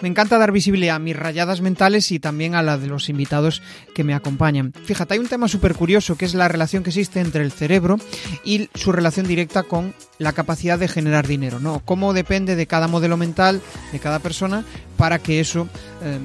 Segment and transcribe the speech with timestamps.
[0.00, 3.62] Me encanta dar visibilidad a mis rayadas mentales y también a la de los invitados
[3.94, 4.72] que me acompañan.
[4.84, 7.98] Fíjate, hay un tema súper curioso que es la relación que existe entre el cerebro
[8.44, 11.80] y su relación directa con la capacidad de generar dinero, ¿no?
[11.84, 13.62] Cómo depende de cada modelo mental,
[13.92, 14.64] de cada persona,
[14.98, 15.68] para que eso
[16.02, 16.18] eh,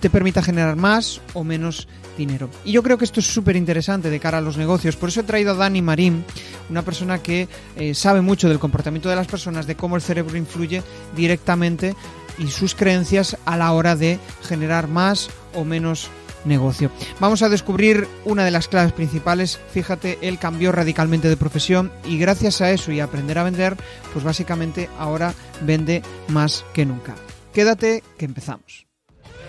[0.00, 2.50] te permita generar más o menos dinero.
[2.64, 4.96] Y yo creo que esto es súper interesante de cara a los negocios.
[4.96, 6.24] Por eso he traído a Dani Marín,
[6.68, 10.36] una persona que eh, sabe mucho del comportamiento de las personas, de cómo el cerebro
[10.36, 10.82] influye
[11.16, 11.94] directamente
[12.40, 16.10] y sus creencias a la hora de generar más o menos
[16.44, 16.90] negocio.
[17.20, 19.60] Vamos a descubrir una de las claves principales.
[19.72, 23.76] Fíjate, él cambió radicalmente de profesión y gracias a eso y a aprender a vender,
[24.12, 27.14] pues básicamente ahora vende más que nunca.
[27.52, 28.86] Quédate que empezamos.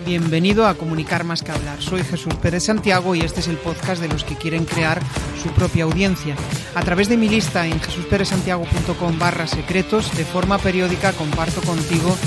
[0.05, 1.79] Bienvenido a Comunicar más que hablar.
[1.79, 4.99] Soy Jesús Pérez Santiago y este es el podcast de los que quieren crear
[5.41, 6.35] su propia audiencia.
[6.73, 12.17] A través de mi lista en jesusperezsantiago.com barra secretos, de forma periódica comparto contigo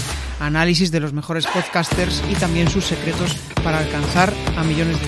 [0.47, 5.07] análisis de los mejores podcasters y también sus secretos para alcanzar a millones de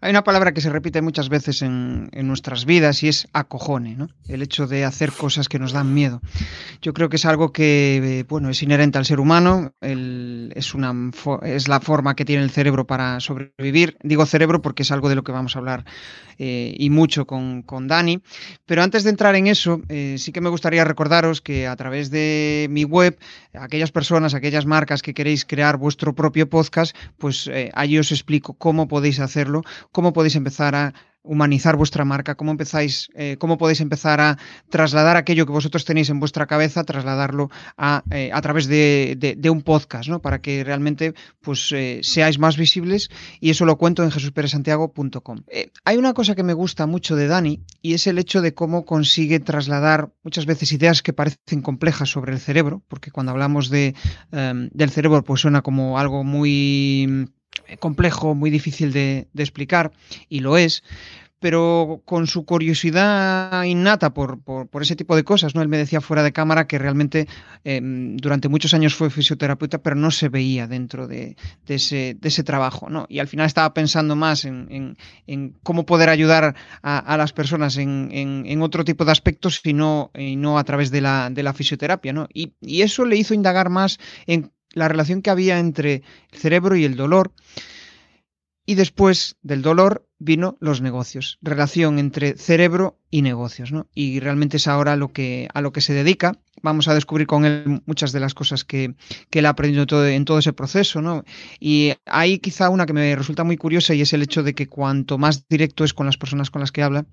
[0.00, 4.08] Hay una palabra que se repite muchas veces en, nuestras vidas y es acojone, ¿no?
[4.28, 6.20] El hecho de hacer cosas que nos dan miedo.
[6.80, 10.94] Yo creo que es algo que, bueno, es inherente al ser humano, es, una,
[11.42, 13.98] es la forma que tiene el cerebro para sobrevivir.
[14.04, 15.84] Digo cerebro porque es algo de lo que vamos a hablar
[16.38, 18.20] eh, y mucho con, con, Dani.
[18.66, 22.10] Pero antes de entrar en eso, eh, sí que me gustaría recordaros que a través
[22.10, 23.18] de mi web,
[23.52, 28.54] aquellas personas, aquellas marcas que queréis crear vuestro propio podcast, pues eh, allí os explico
[28.54, 30.94] cómo podéis hacerlo cómo podéis empezar a
[31.28, 34.38] humanizar vuestra marca, cómo empezáis, eh, cómo podéis empezar a
[34.70, 39.62] trasladar aquello que vosotros tenéis en vuestra cabeza, trasladarlo a, eh, a través de, un
[39.62, 40.20] podcast, ¿no?
[40.20, 45.42] Para que realmente pues eh, seáis más visibles y eso lo cuento en jesusperesantiago.com.
[45.84, 48.84] hay una cosa que me gusta mucho de Dani y es el hecho de cómo
[48.84, 53.94] consigue trasladar muchas veces ideas que parecen complejas sobre el cerebro, porque cuando hablamos de,
[54.32, 57.28] em, del cerebro pues suena como algo muy
[57.76, 59.92] complejo, muy difícil de, explicar,
[60.28, 60.82] y lo es,
[61.40, 64.40] pero con su curiosidad innata por,
[64.80, 65.62] ese tipo de cosas, ¿no?
[65.62, 67.28] Él me decía fuera de cámara que realmente
[67.62, 71.36] em, durante muchos años fue fisioterapeuta, pero no se veía dentro de,
[71.68, 73.06] ese, trabajo, ¿no?
[73.08, 74.96] Y al final estaba pensando más en,
[75.62, 80.10] cómo poder ayudar a, las personas en, otro tipo de aspectos y no,
[80.58, 82.26] a través de la, de la fisioterapia, ¿no?
[82.34, 86.02] Y, y eso le hizo indagar más en la relación que había entre
[86.32, 87.32] el cerebro y el dolor.
[88.66, 93.86] Y después del dolor vino los negocios, relación entre cerebro y negocios, ¿no?
[93.94, 96.38] Y realmente es ahora lo que, a lo que se dedica.
[96.60, 98.94] Vamos a descubrir con él muchas de las cosas que,
[99.30, 101.24] que él ha aprendido todo, en todo ese proceso, ¿no?
[101.58, 104.66] Y hay quizá una que me resulta muy curiosa y es el hecho de que
[104.66, 107.06] cuanto más directo es con las personas con las que habla,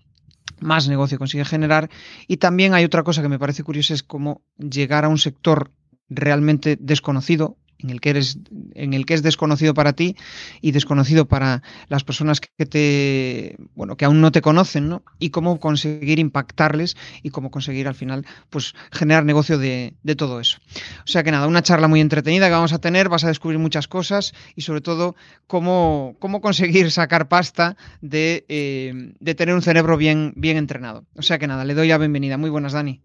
[0.59, 1.89] más negocio consigue generar.
[2.27, 5.71] Y también hay otra cosa que me parece curiosa, es cómo llegar a un sector
[6.09, 8.39] realmente desconocido, en el que eres,
[8.73, 10.15] en el que es desconocido para ti
[10.61, 15.03] y desconocido para las personas que te, bueno, que aún no te conocen, ¿no?
[15.19, 20.59] Y cómo conseguir impactarles y cómo conseguir al final, pues, generar negocio de, todo eso.
[20.99, 23.59] O sea que nada, una charla muy entretenida que vamos a tener, vas a descubrir
[23.59, 29.61] muchas cosas y sobre todo cómo, cómo conseguir sacar pasta de, eh, de tener un
[29.61, 31.05] cerebro bien, bien entrenado.
[31.15, 32.37] O sea que nada, le doy la bienvenida.
[32.37, 33.01] Muy buenas, Dani.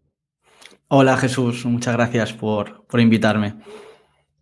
[0.93, 3.55] Hola Jesús, muchas gracias por, invitarme.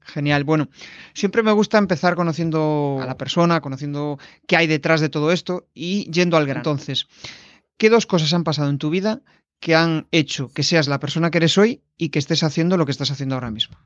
[0.00, 0.44] Genial.
[0.44, 0.70] Bueno,
[1.12, 5.68] siempre me gusta empezar conociendo a la persona, conociendo qué hay detrás de todo esto
[5.74, 6.60] y yendo al grano.
[6.60, 7.06] Entonces,
[7.76, 9.20] ¿qué dos cosas han pasado en tu vida
[9.60, 12.86] que han hecho que seas la persona que eres hoy y que estés haciendo lo
[12.86, 13.76] que estás haciendo ahora mismo?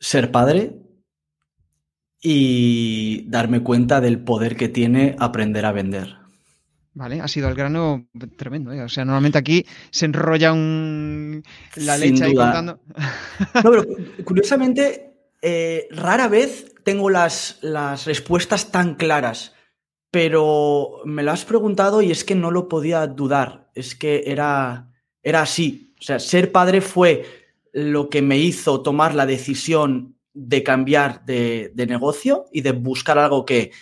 [0.00, 0.72] Ser padre
[2.20, 6.23] y darme cuenta del poder que tiene aprender a vender.
[6.94, 8.06] Vale, ha sido el grano
[8.36, 8.72] tremendo.
[8.72, 8.82] ¿eh?
[8.82, 11.42] O sea, normalmente aquí se enrolla un...
[11.76, 12.80] la leche ahí contando.
[13.64, 13.84] No, pero
[14.24, 15.12] curiosamente,
[15.42, 19.54] eh, rara vez tengo las, las respuestas tan claras.
[20.12, 23.68] Pero me lo has preguntado y es que no lo podía dudar.
[23.74, 25.94] Es que era, era así.
[25.98, 27.24] O sea, ser padre fue
[27.72, 33.18] lo que me hizo tomar la decisión de cambiar de, de negocio y de buscar
[33.18, 33.72] algo que,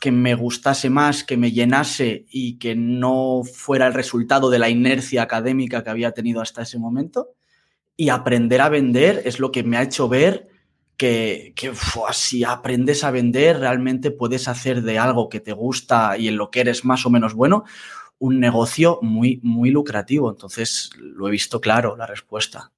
[0.00, 4.68] que me gustase más, que me llenase y que no fuera el resultado de la
[4.68, 7.34] inercia académica que había tenido hasta ese momento.
[7.96, 10.48] Y aprender a vender es lo que me ha hecho ver
[10.96, 11.54] que,
[12.12, 16.50] si aprendes a vender, realmente puedes hacer de algo que te gusta y en lo
[16.50, 17.64] que eres más o menos bueno,
[18.18, 20.28] un negocio muy, muy lucrativo.
[20.28, 22.72] Entonces, lo he visto claro, la respuesta.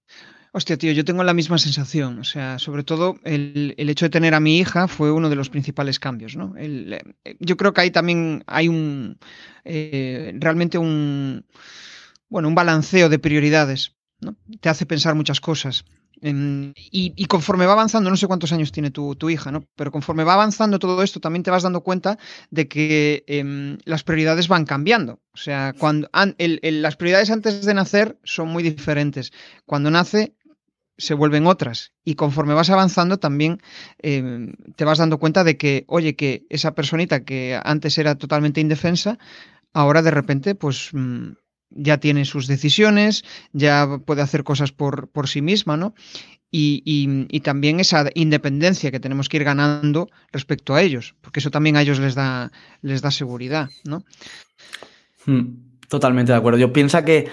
[0.52, 2.19] Hostia, tío, yo tengo la misma sensación.
[2.19, 5.49] O sea, sobre todo el, hecho de tener a mi hija fue uno de los
[5.49, 6.55] principales cambios, ¿no?
[6.58, 7.02] Eh,
[7.38, 9.19] yo creo que ahí también hay un.
[9.64, 11.44] Eh, realmente un.
[12.29, 13.94] Bueno, un balanceo de prioridades.
[14.20, 14.37] ¿no?
[14.61, 15.85] Te hace pensar muchas cosas.
[16.23, 19.64] y, conforme va avanzando, no sé cuántos años tiene tu, hija, ¿no?
[19.75, 22.19] Pero conforme va avanzando todo esto, también te vas dando cuenta
[22.50, 25.20] de que em, las prioridades van cambiando.
[25.32, 29.32] O sea, cuando las prioridades antes de nacer son muy diferentes.
[29.64, 30.35] Cuando nace,
[31.00, 31.93] se vuelven otras.
[32.05, 33.61] Y conforme vas avanzando, también
[33.99, 38.61] em, te vas dando cuenta de que, oye, que esa personita que antes era totalmente
[38.61, 39.19] indefensa,
[39.73, 41.32] ahora de repente, pues mm,
[41.70, 45.94] ya tiene sus decisiones, ya puede hacer cosas por, por sí misma, ¿no?
[46.52, 46.82] Y,
[47.31, 51.76] y, también esa independencia que tenemos que ir ganando respecto a ellos, porque eso también
[51.76, 52.50] a ellos les da,
[52.82, 54.02] les da seguridad, ¿no?
[55.26, 56.58] Hmm, totalmente de acuerdo.
[56.58, 57.29] Yo pienso que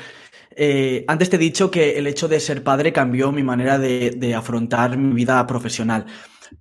[0.60, 4.34] eh, antes te he dicho que el hecho de ser padre cambió mi manera de,
[4.36, 6.08] afrontar mi vida profesional.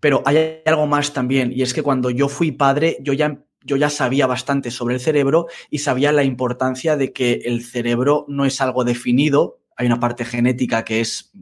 [0.01, 3.77] Pero hay algo más también, y es que cuando yo fui padre, yo ya, yo
[3.77, 8.45] ya sabía bastante sobre el cerebro y sabía la importancia de que el cerebro no
[8.45, 11.33] es algo definido, hay una parte genética que es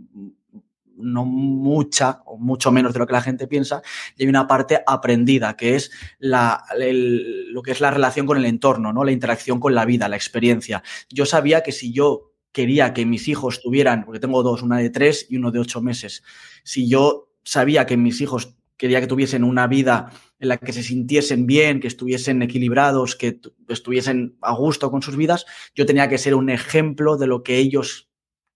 [0.96, 3.82] no mucha o mucho menos de lo que la gente piensa,
[4.16, 5.90] y hay una parte aprendida, que es
[6.20, 9.02] la, lo que es la relación con el entorno, ¿no?
[9.02, 10.84] la interacción con la vida, la experiencia.
[11.10, 14.88] Yo sabía que si yo quería que mis hijos tuvieran, porque tengo dos, una de
[14.88, 16.22] tres y uno de ocho meses,
[16.62, 20.82] si yo sabía que mis hijos quería que tuviesen una vida en la que se
[20.82, 26.18] sintiesen bien, que estuviesen equilibrados, que estuviesen a gusto con sus vidas, yo tenía que
[26.18, 28.08] ser un ejemplo de lo que ellos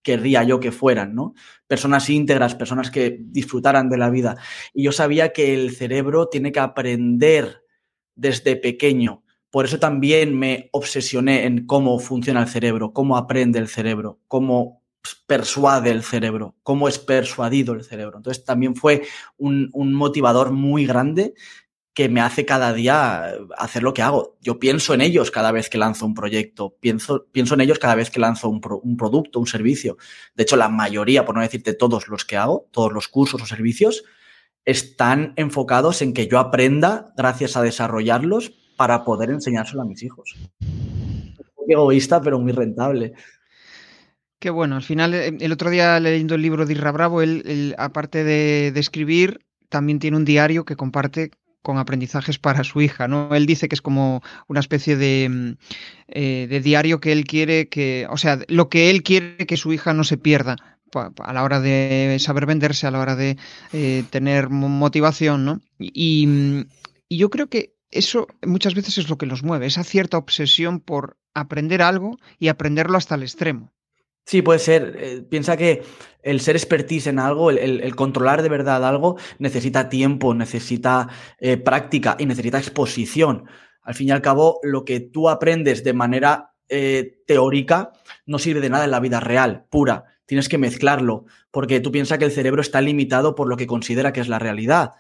[0.02, 1.34] querría yo que fueran, ¿no?
[1.66, 4.36] Personas íntegras, personas que disfrutaran de la vida.
[4.72, 7.64] Y yo sabía que el cerebro tiene que aprender
[8.14, 13.68] desde pequeño por eso también me obsesioné en cómo funciona el cerebro, cómo aprende el
[13.68, 14.82] cerebro, cómo
[15.26, 18.18] persuade el cerebro, cómo es persuadido el cerebro.
[18.18, 19.02] Entonces también fue
[19.38, 21.34] un, motivador muy grande
[21.94, 24.36] que me hace cada día hacer lo que hago.
[24.40, 27.94] Yo pienso en ellos cada vez que lanzo un proyecto, pienso, pienso en ellos cada
[27.94, 29.96] vez que lanzo un, un, producto, un servicio.
[30.34, 33.46] De hecho, la mayoría, por no decirte todos los que hago, todos los cursos o
[33.46, 34.04] servicios,
[34.64, 40.36] están enfocados en que yo aprenda gracias a desarrollarlos para poder enseñárselo a mis hijos.
[40.60, 43.12] Muy egoísta, pero muy rentable.
[44.38, 47.74] Qué bueno, al final, eh, el otro día leyendo el libro de Irra Bravo, él,
[47.76, 53.34] aparte de, escribir, también tiene un diario que comparte con aprendizajes para su hija, ¿no?
[53.34, 55.50] Él dice que es como una especie de, mm,
[56.06, 59.72] eh, de, diario que él quiere que, o sea, lo que él quiere que su
[59.72, 60.54] hija no se pierda
[60.94, 63.36] a la hora de saber venderse, a la hora de
[63.72, 65.60] eh, tener motivación, ¿no?
[65.80, 66.64] y,
[67.10, 71.16] yo creo que eso muchas veces es lo que los mueve, esa cierta obsesión por
[71.34, 73.72] aprender algo y aprenderlo hasta el extremo.
[74.24, 74.96] Sí, puede ser.
[74.98, 75.82] Eh, piensa que
[76.22, 81.08] el ser expertise en algo, el, controlar de verdad algo, necesita tiempo, necesita
[81.38, 83.44] eh, práctica y necesita exposición.
[83.80, 87.92] Al fin y al cabo, lo que tú aprendes de manera eh, teórica
[88.26, 90.04] no sirve de nada en la vida real, pura.
[90.26, 94.12] Tienes que mezclarlo, porque tú piensas que el cerebro está limitado por lo que considera
[94.12, 94.92] que es la realidad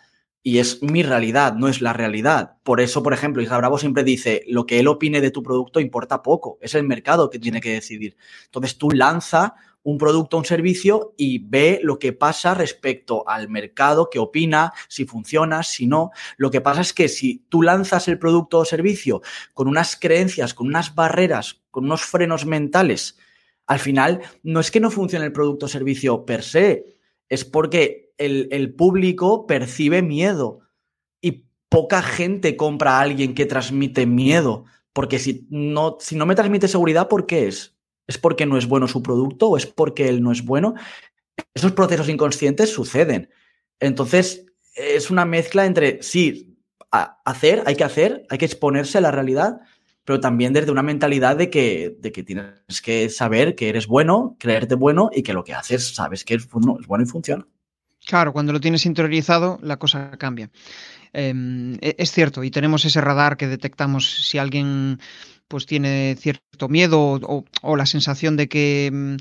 [0.42, 2.56] y es mi realidad, no es la realidad.
[2.62, 5.80] Por eso, por ejemplo, Isla Bravo siempre dice, lo que él opine de tu producto
[5.80, 8.16] importa poco, es el mercado que tiene que decidir.
[8.46, 13.48] Entonces tú lanza un producto o un servicio y ve lo que pasa respecto al
[13.48, 16.10] mercado, qué opina, si funciona, si no.
[16.36, 19.22] Lo que pasa es que si tú lanzas el producto o servicio
[19.54, 23.18] con unas creencias, con unas barreras, con unos frenos mentales,
[23.66, 26.84] al final no es que no funcione el producto o servicio per se,
[27.28, 30.60] es porque el, público percibe miedo
[31.20, 34.64] y poca gente compra a alguien que transmite miedo.
[34.92, 37.76] Porque si no, si no me transmite seguridad, ¿por qué es?
[38.06, 40.74] ¿Es porque no es bueno su producto o es porque él no es bueno?
[41.54, 43.30] Esos procesos inconscientes suceden.
[43.80, 46.58] Entonces, es una mezcla entre, sí,
[46.90, 49.60] hacer, hay que hacer, hay que exponerse a la realidad,
[50.04, 54.36] pero también desde una mentalidad de que, de que tienes que saber que eres bueno,
[54.38, 57.46] creerte bueno y que lo que haces sabes que es bueno y funciona.
[58.08, 60.48] Claro, cuando lo tienes interiorizado, la cosa cambia.
[61.12, 64.98] Em, e, es cierto, y tenemos ese radar que detectamos si alguien
[65.46, 67.20] pues tiene cierto miedo
[67.62, 69.16] o, la sensación de que mm,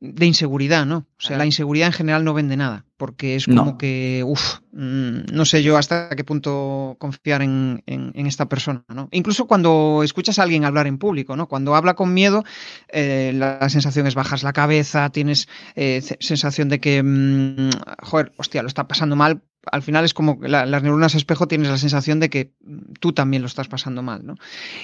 [0.00, 0.98] de inseguridad, ¿no?
[0.98, 5.32] O sea, la inseguridad en general no vende nada, porque es como que, uff, mm,
[5.32, 7.82] no sé yo hasta qué punto confiar en,
[8.14, 9.08] esta persona, ¿no?
[9.10, 11.48] Incluso cuando escuchas a alguien hablar en público, ¿no?
[11.48, 12.44] Cuando habla con miedo,
[12.88, 17.70] eh, la, sensación es bajas la cabeza, tienes eh, sensación de que, mm,
[18.02, 21.78] joder, hostia, lo está pasando mal, al final es como las neuronas espejo tienes la
[21.78, 22.52] sensación de que
[23.00, 24.34] tú también lo estás pasando mal, ¿no?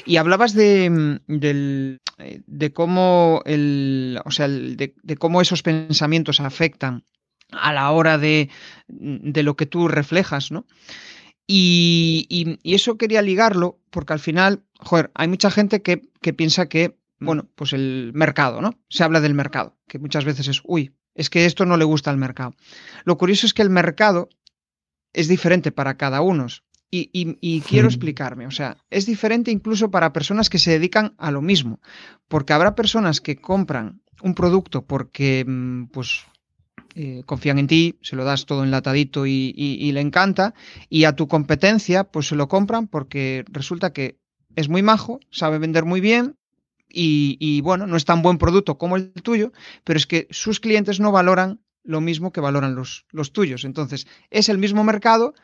[0.04, 7.04] Y hablabas de, eh, de cómo el, o sea, de, cómo esos pensamientos afectan
[7.52, 8.50] a la hora de,
[8.88, 10.66] de lo que tú reflejas, ¿no?
[11.46, 16.68] Y, y, eso quería ligarlo porque al final, joder, hay mucha gente que, que piensa
[16.68, 17.26] que mm.
[17.26, 18.78] bueno, pues el mercado, ¿no?
[18.88, 22.10] Se habla del mercado, que muchas veces es, uy, es que esto no le gusta
[22.10, 22.54] al mercado.
[23.04, 24.28] Lo curioso es que el mercado
[25.14, 26.46] es diferente para cada uno.
[26.90, 31.42] Y, quiero explicarme, o sea, es diferente incluso para personas que se dedican a lo
[31.42, 31.80] mismo,
[32.28, 36.24] porque habrá personas que compran un producto porque mm, pues
[36.94, 40.54] eh, confían en ti, se lo das todo enlatadito y, y, le encanta,
[40.88, 44.20] y a tu competencia pues se lo compran porque resulta que
[44.54, 46.36] es muy majo, sabe vender muy bien
[46.96, 49.52] y, bueno, no es tan buen producto como el tuyo,
[49.82, 53.64] pero es que sus clientes no valoran lo mismo que valoran los, los tuyos.
[53.64, 55.34] Entonces, es el mismo mercado,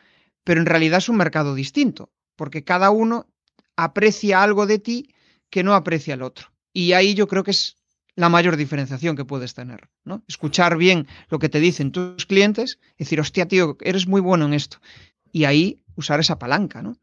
[0.43, 3.27] pero en realidad es un mercado distinto, porque cada uno
[3.75, 5.15] aprecia algo de ti
[5.49, 6.47] que no aprecia el otro.
[6.73, 7.77] Y ahí yo creo que es
[8.15, 10.23] la mayor diferenciación que puedes tener, ¿no?
[10.27, 14.53] Escuchar bien lo que te dicen tus clientes, decir, hostia, tío, eres muy bueno en
[14.53, 14.77] esto.
[15.31, 16.97] Y ahí usar esa palanca, ¿no?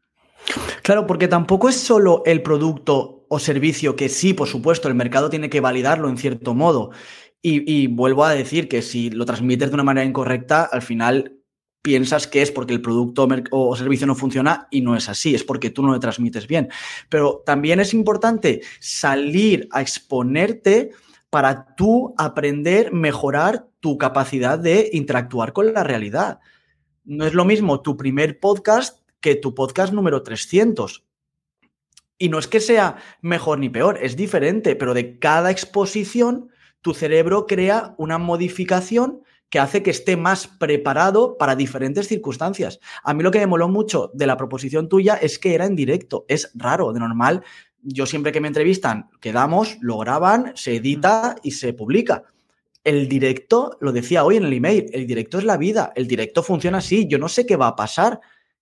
[0.83, 5.29] Claro, porque tampoco es solo el producto o servicio que sí, por supuesto, el mercado
[5.29, 6.91] tiene que validarlo en cierto modo.
[7.41, 11.37] Y, vuelvo a decir que si lo transmites de una manera incorrecta, al final
[11.81, 15.45] piensas que es porque el producto o servicio no funciona y no es así, es
[15.45, 16.69] porque tú no lo transmites bien.
[17.07, 20.91] Pero también es importante salir a exponerte
[21.29, 26.39] para tú aprender, mejorar tu capacidad de interactuar con la realidad.
[27.05, 31.05] No es lo mismo tu primer podcast que tu podcast número 300.
[32.17, 36.49] Y no es que sea mejor ni peor, es diferente, pero de cada exposición
[36.81, 42.79] tu cerebro crea una modificación que hace que esté más preparado para diferentes circunstancias.
[43.03, 45.75] A mí lo que me moló mucho de la proposición tuya es que era en
[45.75, 46.25] directo.
[46.27, 47.43] Es raro, de normal.
[47.81, 52.23] Yo siempre que me entrevistan, quedamos, lo graban, se edita y se publica.
[52.83, 56.43] El directo, lo decía hoy en el email, el directo es la vida, el directo
[56.43, 58.21] funciona así, yo no sé qué va a pasar,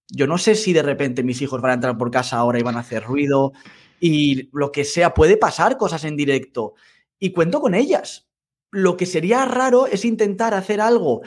[0.10, 2.64] yo no sé si de repente mis hijos van a entrar por casa ahora y
[2.64, 3.54] van a hacer ruido
[4.00, 6.74] y lo que sea, puede pasar cosas en directo
[7.20, 8.28] y cuento con ellas.
[8.72, 11.22] Lo que sería raro es intentar hacer algo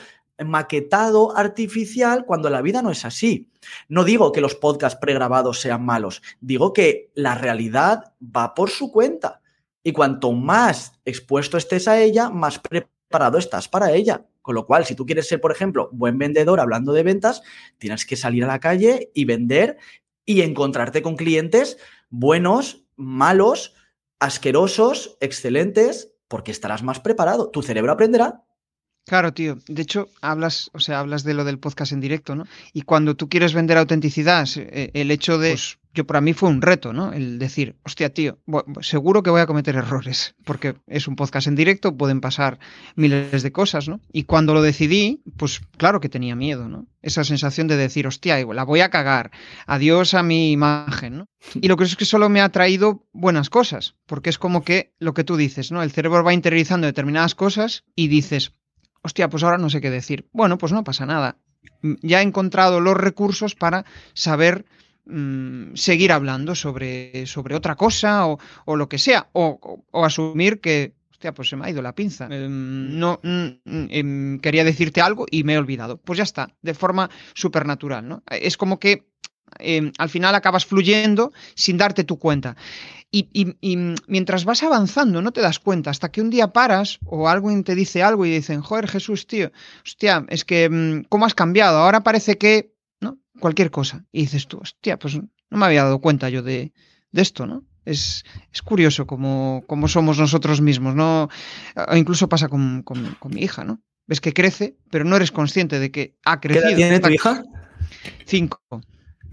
[0.45, 3.51] maquetado, artificial, cuando la vida no es así.
[3.89, 8.91] No digo que los podcasts pregrabados sean malos, digo que la realidad va por su
[8.91, 9.41] cuenta.
[9.83, 14.27] Y cuanto más expuesto estés a ella, más preparado estás para ella.
[14.43, 17.43] Con lo cual, si tú quieres ser, por ejemplo, buen vendedor hablando de ventas,
[17.79, 19.79] tienes que salir a la calle y vender
[20.25, 21.79] y encontrarte con clientes
[22.09, 23.75] buenos, malos,
[24.21, 27.51] asquerosos, excelentes, porque estarás más preparado.
[27.51, 28.45] Tu cerebro aprenderá.
[29.07, 29.59] Claro, tío.
[29.67, 32.45] De hecho, hablas, o sea, hablas de lo del podcast en directo, ¿no?
[32.73, 36.49] Y cuando tú quieres vender autenticidad, eh, el hecho de, pues, yo para mí fue
[36.49, 37.13] un reto, ¿no?
[37.13, 38.39] El decir, hostia, tío,
[38.81, 42.59] seguro que voy a cometer errores, porque es un podcast en directo, pueden pasar
[42.95, 44.01] miles de cosas, ¿no?
[44.13, 46.87] Y cuando lo decidí, pues claro que tenía miedo, ¿no?
[47.03, 49.33] Esa sensación de decir, hostia, la voy a cagar,
[49.67, 51.29] adiós a mi imagen, ¿no?
[51.55, 54.95] Y lo que es que solo me ha traído buenas cosas, porque es como que
[55.01, 55.83] lo que tú dices, ¿no?
[55.83, 58.53] El cerebro va interiorizando determinadas cosas y dices,
[59.03, 60.29] hostia, pues ahora no sé qué decir.
[60.33, 61.39] Bueno, pues no pasa nada.
[62.03, 64.65] Ya he encontrado los recursos para saber
[65.11, 70.61] Mm, seguir hablando sobre, sobre otra cosa o, o lo que sea, o, o, asumir
[70.61, 72.29] que, hostia, pues se me ha ido la pinza.
[72.29, 75.97] No mm, mm, em, quería decirte algo y me he olvidado.
[75.99, 78.23] Pues ya está, de forma supernatural, ¿no?
[78.31, 79.09] Es como que
[79.59, 82.57] em, al final acabas fluyendo sin darte tu cuenta.
[83.11, 83.77] Y, y, y,
[84.07, 87.75] mientras vas avanzando no te das cuenta, hasta que un día paras o alguien te
[87.75, 89.51] dice algo y dicen, joder Jesús, tío,
[89.85, 91.79] hostia, es que, ¿cómo has cambiado?
[91.79, 92.73] Ahora parece que
[93.41, 94.05] cualquier cosa.
[94.13, 96.73] Y dices tú, hostia, pues no me había dado cuenta yo de,
[97.13, 97.65] esto, ¿no?
[97.85, 101.29] Es, es curioso cómo, somos nosotros mismos, ¿no?
[101.97, 102.85] incluso pasa con,
[103.31, 103.81] mi hija, ¿no?
[104.07, 106.69] Ves que crece, pero no eres consciente de que ha crecido.
[106.69, 107.43] ¿Qué tiene tu hija?
[108.27, 108.61] Cinco.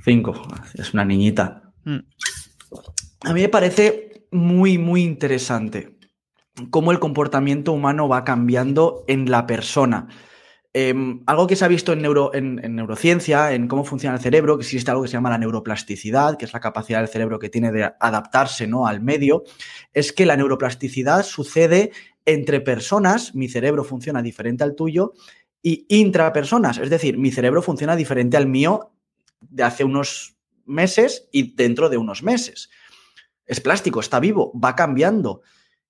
[0.04, 0.42] Cinco,
[0.76, 1.74] es una niñita.
[1.84, 2.00] Mm.
[3.22, 5.98] A mí me parece muy, muy interesante
[6.70, 10.08] cómo el comportamiento humano va cambiando en la persona.
[10.80, 14.60] Em, algo que se ha visto en, neuro, en, neurociencia, en cómo funciona el cerebro,
[14.60, 17.50] que existe algo que se llama la neuroplasticidad, que es la capacidad del cerebro que
[17.50, 18.86] tiene de adaptarse ¿no?
[18.86, 19.44] al medio,
[19.92, 21.94] es que la neuroplasticidad sucede
[22.28, 25.14] entre personas, mi cerebro funciona diferente al tuyo,
[25.64, 28.92] y intrapersonas, es decir, mi cerebro funciona diferente al mío
[29.42, 32.70] de hace unos meses y dentro de unos meses.
[33.48, 35.42] Es plástico, está vivo, va cambiando.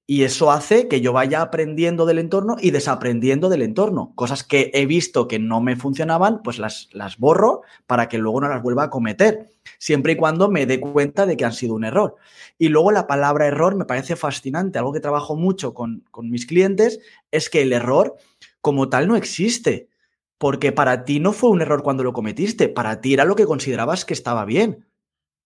[0.10, 4.14] Y eso hace que yo vaya aprendiendo del entorno y desaprendiendo del entorno.
[4.16, 8.40] Cosas que he visto que no me funcionaban, pues las, las borro para que luego
[8.40, 9.50] no las vuelva a cometer,
[9.80, 12.16] siempre y cuando me dé cuenta de que han sido un error.
[12.58, 14.80] Y luego la palabra error me parece fascinante.
[14.80, 18.16] Algo que trabajo mucho con, con mis clientes es que el error
[18.62, 19.90] como tal no existe.
[20.38, 23.46] Porque para ti no fue un error cuando lo cometiste, para ti era lo que
[23.46, 24.86] considerabas que estaba bien.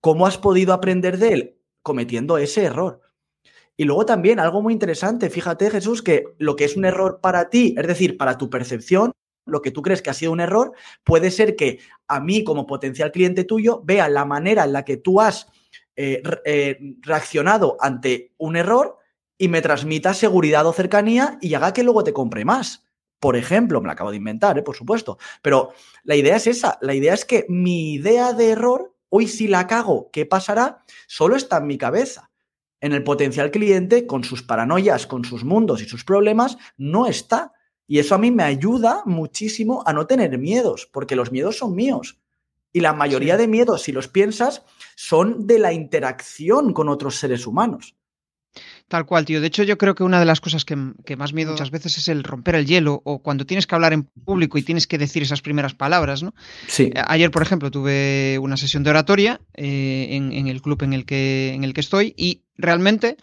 [0.02, 1.58] ¿Cómo has podido aprender de él?
[1.82, 3.02] Cometiendo ese error.
[3.82, 7.50] Y luego también algo muy interesante, fíjate Jesús, que lo que es un error para
[7.50, 9.12] ti, es decir, para tu percepción,
[9.44, 10.74] lo que tú crees que ha sido un error,
[11.04, 14.98] puede ser que a mí como potencial cliente tuyo vea la manera en la que
[14.98, 15.48] tú has
[15.96, 19.00] eh, eh, reaccionado ante un error
[19.40, 22.86] y me transmita seguridad o cercanía y haga que luego te compre más.
[23.20, 24.62] Por ejemplo, me lo acabo de inventar, ¿eh?
[24.62, 25.18] por supuesto.
[25.42, 25.72] Pero
[26.04, 26.78] la idea es esa.
[26.82, 30.84] La idea es que mi idea de error, hoy si la cago, ¿qué pasará?
[31.08, 32.31] Solo está en mi cabeza.
[32.82, 37.54] En el potencial cliente, con sus paranoias, con sus mundos y sus problemas, no está.
[37.88, 41.76] Y eso a mí me ayuda muchísimo a no tener miedos, porque los miedos son
[41.76, 42.20] míos.
[42.74, 44.64] Y la mayoría de miedos, si los piensas,
[44.96, 47.96] son de la interacción con otros seres humanos.
[48.92, 49.40] Tal cual, tío.
[49.40, 50.76] De hecho, yo creo que una de las cosas que,
[51.16, 54.04] más miedo muchas veces es el romper el hielo o cuando tienes que hablar en
[54.04, 56.36] público y tienes que decir esas primeras palabras, ¿no?
[56.68, 56.92] Sí.
[56.94, 61.06] Eh, ayer, por ejemplo, tuve una sesión de oratoria eh, en, el club en el,
[61.06, 63.16] que, en el que estoy y realmente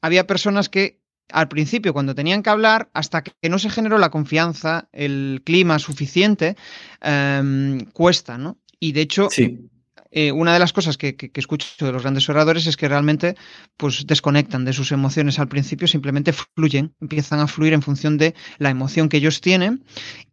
[0.00, 4.08] había personas que al principio, cuando tenían que hablar, hasta que no se generó la
[4.08, 6.56] confianza, el clima suficiente,
[7.02, 8.56] em, cuesta, ¿no?
[8.78, 9.68] Y de hecho, sí.
[10.12, 13.36] Eh, una de las cosas que, escucho de los grandes oradores es que realmente
[13.76, 18.34] pues, desconectan de sus emociones al principio, simplemente fluyen, empiezan a fluir en función de
[18.58, 19.84] la emoción que ellos tienen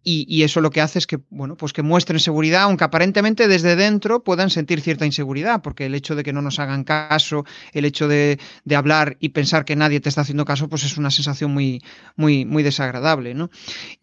[0.10, 3.76] y, eso lo que hace es que, bueno, pues que muestren seguridad, aunque aparentemente desde
[3.76, 7.44] dentro puedan sentir cierta inseguridad, porque el hecho de que no nos hagan caso,
[7.74, 8.40] el hecho de,
[8.74, 11.84] hablar y pensar que nadie te está haciendo caso, pues es una sensación muy,
[12.16, 13.50] muy, muy desagradable, ¿no?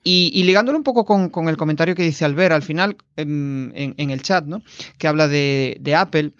[0.02, 4.20] Y, ligándolo un poco con, el comentario que dice Albert al final en, en el
[4.20, 4.62] chat, ¿no?
[4.98, 6.32] Que habla de de, Apple.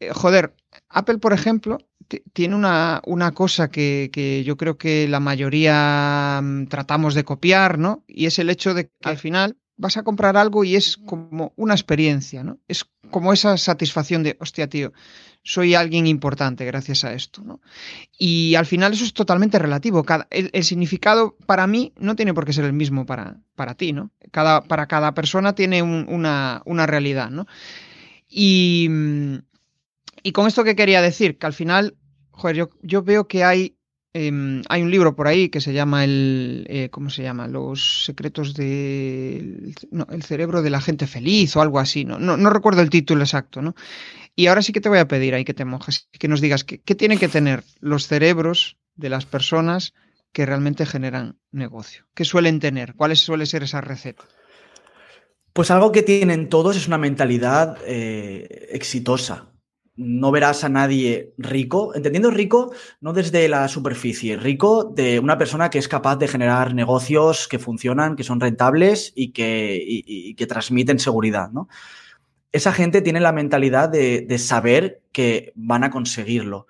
[0.00, 0.54] Eh, joder,
[0.88, 1.78] Apple, por ejemplo,
[2.32, 8.04] tiene una, una cosa que, yo creo que la mayoría mm, tratamos de copiar, ¿no?
[8.06, 11.52] Y es el hecho de que al final vas a comprar algo y es como
[11.56, 12.58] una experiencia, ¿no?
[12.68, 14.92] Es como esa satisfacción de, hostia, tío,
[15.42, 17.60] soy alguien importante gracias a esto, ¿no?
[18.18, 20.04] Y al final eso es totalmente relativo.
[20.30, 24.10] El, significado para mí no tiene por qué ser el mismo para, para ti, ¿no?
[24.32, 27.46] Cada, para cada persona tiene una, una realidad, ¿no?
[28.38, 28.90] Y,
[30.22, 31.96] y con esto que quería decir, que al final,
[32.32, 33.78] joder, yo, yo veo que hay,
[34.12, 37.48] em, hay un libro por ahí que se llama el, eh, ¿cómo se llama?
[37.48, 42.18] Los secretos del no, el cerebro de la gente feliz o algo así, ¿no?
[42.18, 43.74] No, no recuerdo el título exacto, ¿no?
[44.34, 46.64] Y ahora sí que te voy a pedir ahí que te mojes, que nos digas
[46.64, 49.94] qué tienen que tener los cerebros de las personas
[50.32, 52.04] que realmente generan negocio.
[52.12, 52.96] ¿Qué suelen tener?
[52.96, 54.24] ¿Cuál suele ser esa receta?
[55.56, 59.54] Pues algo que tienen todos es una mentalidad eh, exitosa.
[59.94, 65.70] No verás a nadie rico, entendiendo rico no desde la superficie, rico de una persona
[65.70, 71.48] que es capaz de generar negocios que funcionan, que son rentables y que, transmiten seguridad.
[71.50, 71.70] ¿no?
[72.52, 76.66] Esa gente tiene la mentalidad de saber que van a conseguirlo.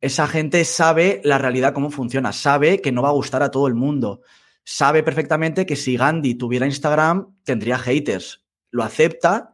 [0.00, 3.66] Esa gente sabe la realidad, cómo funciona, sabe que no va a gustar a todo
[3.66, 4.20] el mundo,
[4.64, 8.44] sabe perfectamente que si Gandhi tuviera Instagram, tendría haters.
[8.70, 9.52] Lo acepta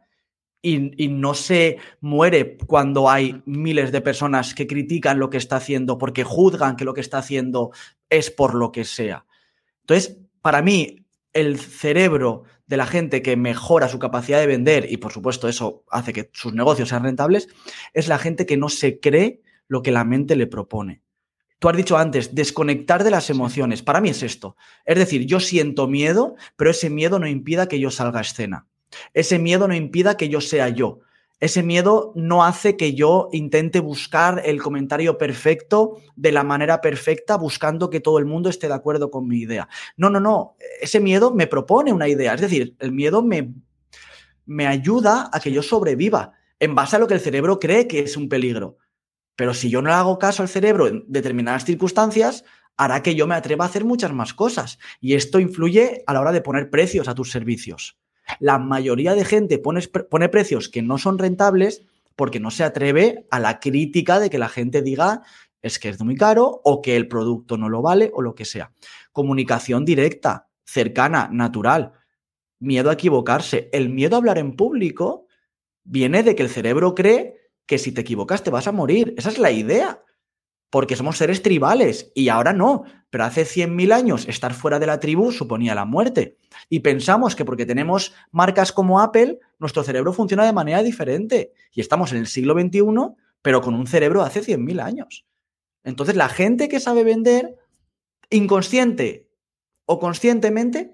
[0.61, 5.97] y, no se muere cuando hay miles de personas que critican lo que está haciendo
[5.97, 7.71] porque juzgan que lo que está haciendo
[8.09, 9.25] es por lo que sea.
[9.81, 14.97] Entonces, para mí, el cerebro de la gente que mejora su capacidad de vender, y
[14.97, 17.47] por supuesto eso hace que sus negocios sean rentables,
[17.93, 21.01] es la gente que no se cree lo que la mente le propone.
[21.59, 23.81] Tú has dicho antes, desconectar de las emociones.
[23.81, 24.55] Para mí es esto.
[24.85, 28.65] Es decir, yo siento miedo, pero ese miedo no impida que yo salga a escena.
[29.13, 31.01] Ese miedo no impida que yo sea yo.
[31.41, 37.37] Ese miedo no hace que yo intente buscar el comentario perfecto de la manera perfecta,
[37.37, 39.69] buscando que todo el mundo esté de acuerdo con mi idea.
[39.95, 40.55] No, no, no.
[40.81, 42.33] Ese miedo me propone una idea.
[42.33, 43.53] Es decir, el miedo me,
[44.45, 47.99] me ayuda a que yo sobreviva en base a lo que el cerebro cree que
[47.99, 48.77] es un peligro.
[49.39, 52.43] Pero si yo no le hago caso al cerebro en determinadas circunstancias,
[52.75, 54.79] hará que yo me atreva a hacer muchas más cosas.
[54.99, 57.97] Y esto influye a la hora de poner precios a tus servicios.
[58.41, 61.83] La mayoría de gente pone, precios que no son rentables
[62.17, 65.21] porque no se atreve a la crítica de que la gente diga
[65.61, 68.43] es que es muy caro o que el producto no lo vale o lo que
[68.43, 68.73] sea.
[69.13, 71.93] Comunicación directa, cercana, natural.
[72.59, 73.69] Miedo a equivocarse.
[73.71, 75.27] El miedo a hablar en público
[75.85, 77.38] viene de que el cerebro cree
[77.69, 79.13] que si te equivocas te vas a morir.
[79.15, 80.03] Esa es la idea.
[80.71, 82.83] Porque somos seres tribales y ahora no.
[83.11, 86.39] Pero hace 100.000 años estar fuera de la tribu suponía la muerte.
[86.67, 91.53] Y pensamos que porque tenemos marcas como Apple, nuestro cerebro funciona de manera diferente.
[91.71, 92.81] Y estamos en el siglo XXI,
[93.43, 95.27] pero con un cerebro hace 100.000 años.
[95.83, 97.55] Entonces la gente que sabe vender,
[98.31, 99.29] inconsciente
[99.85, 100.89] o conscientemente,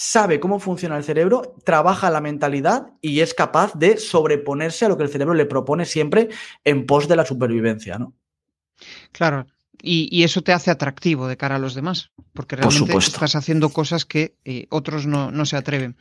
[0.00, 4.96] sabe cómo funciona el cerebro, trabaja la mentalidad y es capaz de sobreponerse a lo
[4.96, 6.28] que el cerebro le propone siempre
[6.62, 8.14] en pos de la supervivencia, ¿no?
[9.10, 9.48] Claro,
[9.82, 14.04] Y, eso te hace atractivo de cara a los demás, porque realmente estás haciendo cosas
[14.04, 15.96] que eh, otros no, no, se atreven.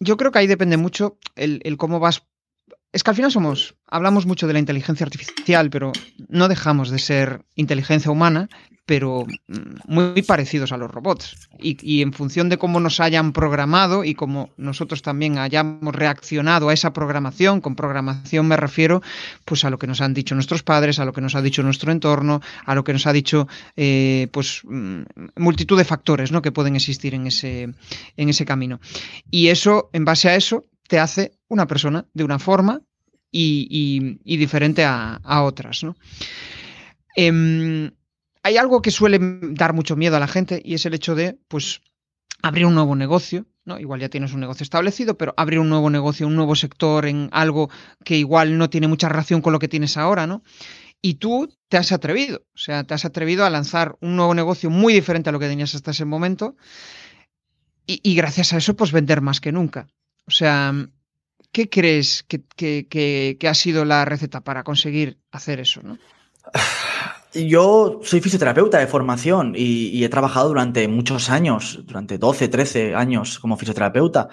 [0.00, 2.22] Yo creo que ahí depende mucho el, el cómo vas
[2.92, 5.92] es que al final somos, hablamos mucho de la inteligencia artificial, pero
[6.28, 8.50] no dejamos de ser inteligencia humana,
[8.86, 9.54] pero mm,
[9.86, 11.48] muy parecidos a los robots.
[11.58, 16.72] Y, en función de cómo nos hayan programado y cómo nosotros también hayamos reaccionado a
[16.72, 19.02] esa programación, con programación me refiero
[19.44, 21.62] pues a lo que nos han dicho nuestros padres, a lo que nos ha dicho
[21.62, 25.02] nuestro entorno, a lo que nos ha dicho eh, pues mm,
[25.36, 26.42] multitud de factores ¿no?
[26.42, 27.72] que pueden existir en ese,
[28.16, 28.80] en ese camino.
[29.30, 32.82] Y eso, en base a eso, te hace una persona de una forma
[33.30, 35.86] y, diferente a, otras.
[37.16, 37.90] Em,
[38.42, 41.38] hay algo que suele dar mucho miedo a la gente y es el hecho de,
[41.48, 41.80] pues,
[42.42, 43.78] abrir un nuevo negocio, ¿no?
[43.78, 47.28] Igual ya tienes un negocio establecido, pero abrir un nuevo negocio, un nuevo sector en
[47.32, 47.70] algo
[48.04, 50.42] que igual no tiene mucha relación con lo que tienes ahora, ¿no?
[51.00, 54.70] Y tú te has atrevido, o sea, te has atrevido a lanzar un nuevo negocio
[54.70, 56.56] muy diferente a lo que tenías hasta ese momento
[57.86, 59.88] y, y gracias a eso, pues vender más que nunca.
[60.26, 60.72] O sea,
[61.52, 65.82] ¿qué crees que, ha sido la receta para conseguir hacer eso?
[67.34, 73.38] Yo soy fisioterapeuta de formación y, he trabajado durante muchos años, durante 12, 13 años
[73.38, 74.28] como fisioterapeuta.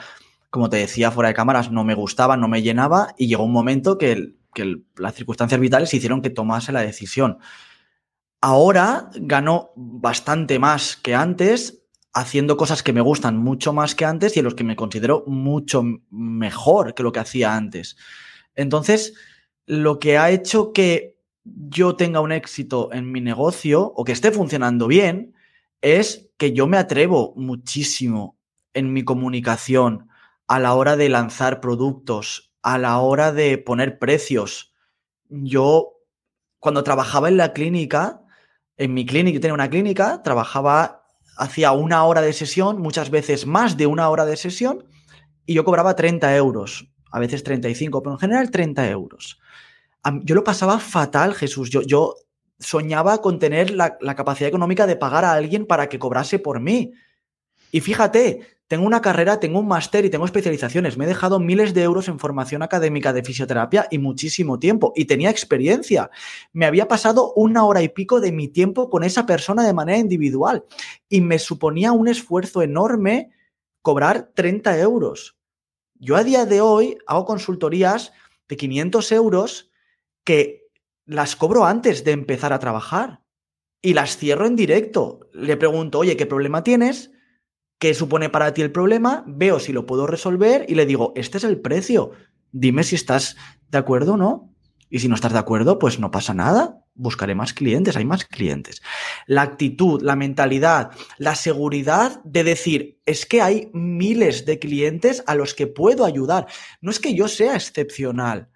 [0.50, 3.54] Como te decía fuera de cámaras, no me gustaba, no me llenaba y llegó un
[3.54, 4.34] momento que,
[4.98, 7.38] las circunstancias vitales hicieron que tomase la decisión.
[8.42, 11.84] Ahora gano bastante más que antes
[12.14, 15.24] haciendo cosas que me gustan mucho más que antes y en los que me considero
[15.28, 17.96] mucho mejor que lo que hacía antes.
[18.56, 19.14] Entonces,
[19.66, 21.19] lo que ha hecho que
[21.56, 25.34] yo tenga un éxito en mi negocio o que esté funcionando bien
[25.82, 28.38] es que yo me atrevo muchísimo
[28.74, 30.10] en mi comunicación
[30.48, 34.74] a la hora de lanzar productos, a la hora de poner precios.
[35.30, 36.00] Yo,
[36.60, 38.22] cuando trabajaba en la clínica,
[38.78, 41.04] en mi clínica, tenía una clínica, trabajaba
[41.38, 44.86] hacía una hora de sesión, muchas veces más de una hora de sesión,
[45.46, 49.40] y yo cobraba 30 euros, a veces 35, pero en general 30 euros.
[50.24, 51.70] Yo lo pasaba fatal, Jesús.
[51.70, 52.16] Yo, yo
[52.60, 56.60] soñaba con tener la, la capacidad económica de pagar a alguien para que cobrase por
[56.60, 56.94] mí.
[57.72, 60.96] Y fíjate, tengo una carrera, tengo un máster y tengo especializaciones.
[60.96, 64.94] Me he dejado miles de euros en formación académica de fisioterapia y muchísimo tiempo.
[64.96, 66.12] Y tenía experiencia.
[66.54, 69.98] Me había pasado una hora y pico de mi tiempo con esa persona de manera
[69.98, 70.66] individual.
[71.10, 73.32] Y me suponía un esfuerzo enorme
[73.82, 75.36] cobrar 30 euros.
[75.96, 78.14] Yo a día de hoy hago consultorías
[78.48, 79.69] de 500 euros
[80.30, 80.70] que
[81.08, 83.24] las cobro antes de empezar a trabajar.
[83.82, 85.22] Y las cierro en directo.
[85.34, 87.10] Le pregunto, oye, ¿qué problema tienes?
[87.80, 91.38] qué supone para ti el problema, veo si lo puedo resolver y le digo, este
[91.38, 92.12] es el precio,
[92.52, 93.38] dime si estás
[93.70, 94.54] de acuerdo o no.
[94.92, 98.26] Y si no estás de acuerdo, pues no pasa nada, buscaré más clientes, hay más
[98.26, 98.82] clientes.
[99.28, 105.36] La actitud, la mentalidad, la seguridad de decir, es que hay miles de clientes a
[105.36, 106.48] los que puedo ayudar.
[106.82, 108.49] No es que yo sea excepcional.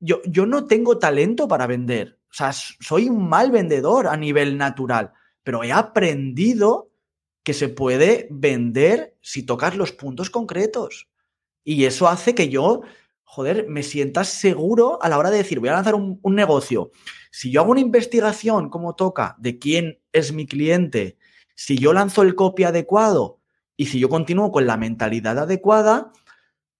[0.00, 2.18] Yo, yo no tengo talento para vender.
[2.30, 6.90] O sea, soy un mal vendedor a nivel natural, pero he aprendido
[7.42, 11.08] que se puede vender si tocas los puntos concretos.
[11.64, 12.82] Y eso hace que yo,
[13.24, 16.90] joder, me sienta seguro a la hora de decir, voy a lanzar un, negocio.
[17.30, 21.16] Si yo hago una investigación como toca de quién es mi cliente,
[21.54, 23.40] si yo lanzo el copy adecuado
[23.76, 26.12] y si yo continúo con la mentalidad adecuada,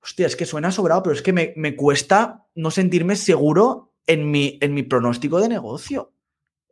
[0.02, 4.30] hostia, es que suena sobrado, pero es que me, me cuesta no sentirme seguro en
[4.30, 6.12] mi, en mi pronóstico de negocio.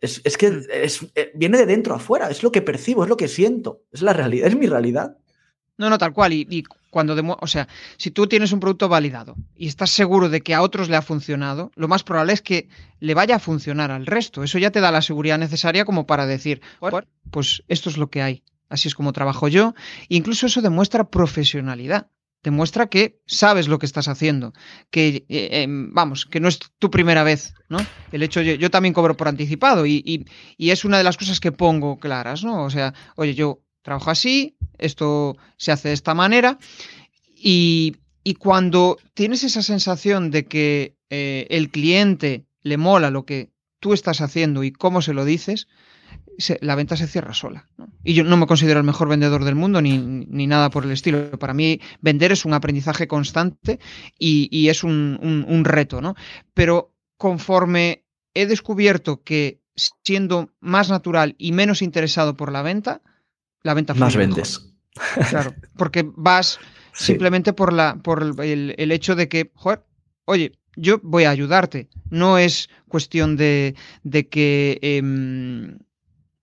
[0.00, 0.62] Es, que mm.
[1.14, 4.12] eh, viene de dentro afuera, es lo que percibo, es lo que siento, es la
[4.12, 5.16] realidad, es mi realidad.
[5.78, 6.32] No, no, tal cual.
[6.32, 7.68] Y, cuando, o sea,
[7.98, 11.02] si tú tienes un producto validado y estás seguro de que a otros le ha
[11.02, 12.68] funcionado, lo más probable es que
[12.98, 14.42] le vaya a funcionar al resto.
[14.42, 16.62] Eso ya te da la seguridad necesaria como para decir,
[17.30, 18.42] pues esto es lo que hay.
[18.68, 19.74] Así es como trabajo yo.
[20.08, 22.08] incluso eso demuestra profesionalidad
[22.46, 24.52] demuestra que sabes lo que estás haciendo,
[24.92, 27.78] que eh, em, vamos, que no es tu primera vez, ¿no?
[28.12, 30.24] El hecho, yo, también cobro por anticipado y,
[30.56, 32.62] es una de las cosas que pongo claras, ¿no?
[32.62, 36.56] O sea, oye, yo trabajo así, esto se hace de esta manera
[37.34, 37.96] y,
[38.38, 43.50] cuando tienes esa sensación de que eh, el cliente le mola lo que
[43.80, 45.68] tú estás haciendo y cómo se lo dices,
[46.60, 47.68] la venta se cierra sola.
[48.04, 49.98] Y yo no me considero el mejor vendedor del mundo ni,
[50.46, 51.30] nada por el estilo.
[51.38, 53.78] Para mí, vender es un aprendizaje constante
[54.18, 56.14] y, es un, reto, ¿no?
[56.54, 59.62] Pero conforme he descubierto que
[60.04, 63.02] siendo más natural y menos interesado por la venta,
[63.62, 64.72] la venta Más vendes.
[65.28, 66.58] Claro, porque vas
[66.92, 69.84] simplemente por, la, por el, el, hecho de que, joder,
[70.24, 71.88] oye, yo voy a ayudarte.
[72.10, 74.78] No es cuestión de, de que...
[74.82, 75.78] Em,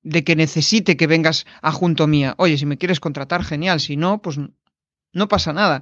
[0.03, 2.35] de que necesite que vengas a junto mía.
[2.37, 3.79] Oye, si me quieres contratar, genial.
[3.79, 4.37] Si no, pues
[5.13, 5.81] no pasa nada.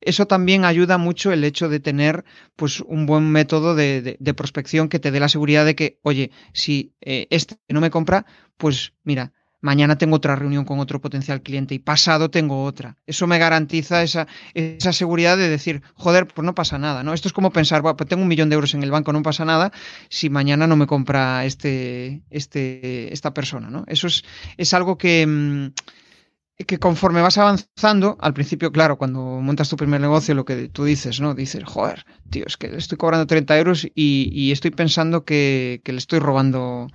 [0.00, 4.98] Eso también ayuda mucho el hecho de tener pues un buen método de, prospección que
[4.98, 9.32] te dé la seguridad de que, oye, si eh, este no me compra, pues mira,
[9.60, 12.96] mañana tengo otra reunión con otro potencial cliente y pasado tengo otra.
[13.06, 17.14] Eso me garantiza esa, esa seguridad de decir, joder, pues no pasa nada, ¿no?
[17.14, 19.44] Esto es como pensar, pues tengo un millón de euros en el banco, no pasa
[19.44, 19.72] nada
[20.08, 23.84] si mañana no me compra este, este, esta persona, ¿no?
[23.86, 24.24] Eso es,
[24.56, 25.26] es algo que...
[25.26, 25.72] Mm,
[26.64, 30.84] que conforme vas avanzando, al principio, claro, cuando montas tu primer negocio, lo que tú
[30.84, 31.34] dices, ¿no?
[31.34, 36.18] Dices, joder, tío, es que estoy cobrando 30 euros y, estoy pensando que, le estoy
[36.18, 36.88] robando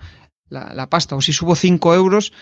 [0.52, 1.16] la, pasta.
[1.16, 2.34] O si subo 5 euros,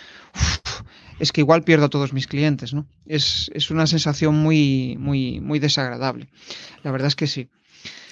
[1.20, 2.86] es que igual pierdo a todos mis clientes, ¿no?
[3.06, 6.28] Es, una sensación muy, muy, muy desagradable.
[6.84, 7.50] La verdad es que sí.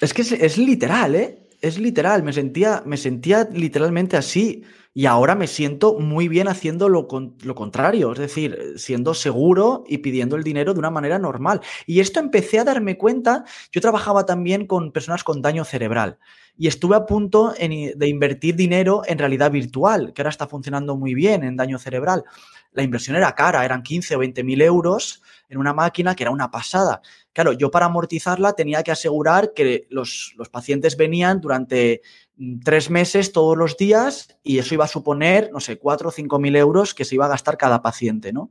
[0.00, 1.38] Es que es, literal, ¿eh?
[1.60, 2.22] Es literal.
[2.22, 4.64] Me sentía, me sentía literalmente así.
[4.94, 7.06] Y ahora me siento muy bien haciendo lo,
[7.42, 11.60] lo, contrario, es decir, siendo seguro y pidiendo el dinero de una manera normal.
[11.86, 16.18] Y esto empecé a darme cuenta, yo trabajaba también con personas con daño cerebral
[16.58, 21.14] y estuve a punto de invertir dinero en realidad virtual, que ahora está funcionando muy
[21.14, 22.24] bien en daño cerebral.
[22.72, 26.32] La inversión era cara, eran 15 o 20 mil euros en una máquina que era
[26.32, 27.00] una pasada.
[27.38, 32.02] Claro, yo para amortizarla tenía que asegurar que los, los pacientes venían durante
[32.34, 36.10] mm, tres meses todos los días y eso iba a suponer, no sé, cuatro o
[36.10, 38.50] cinco mil euros que se iba a gastar cada paciente, ¿no?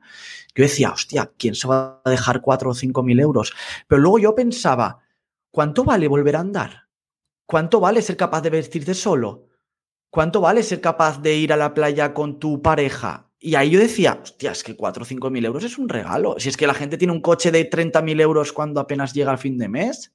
[0.56, 3.54] Yo decía, hostia, ¿quién se va a dejar cuatro o cinco mil euros?
[3.90, 5.00] Pero luego yo pensaba,
[5.52, 6.88] ¿cuánto vale volver a andar?
[7.46, 9.50] ¿Cuánto vale ser capaz de vestirte solo?
[10.10, 13.27] ¿Cuánto vale ser capaz de ir a la playa con tu pareja?
[13.40, 16.36] Y ahí yo decía, hostia, es que 4 o 5 mil euros es un regalo.
[16.40, 19.32] Si es que la gente tiene un coche de 30 mil euros cuando apenas llega
[19.32, 20.14] al fin de mes.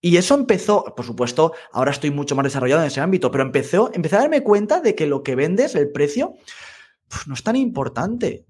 [0.00, 3.90] Y eso empezó, por supuesto, ahora estoy mucho más desarrollado en ese ámbito, pero empezó,
[3.92, 6.36] empecé a darme cuenta de que lo que vendes, el precio,
[7.26, 8.46] no es tan importante.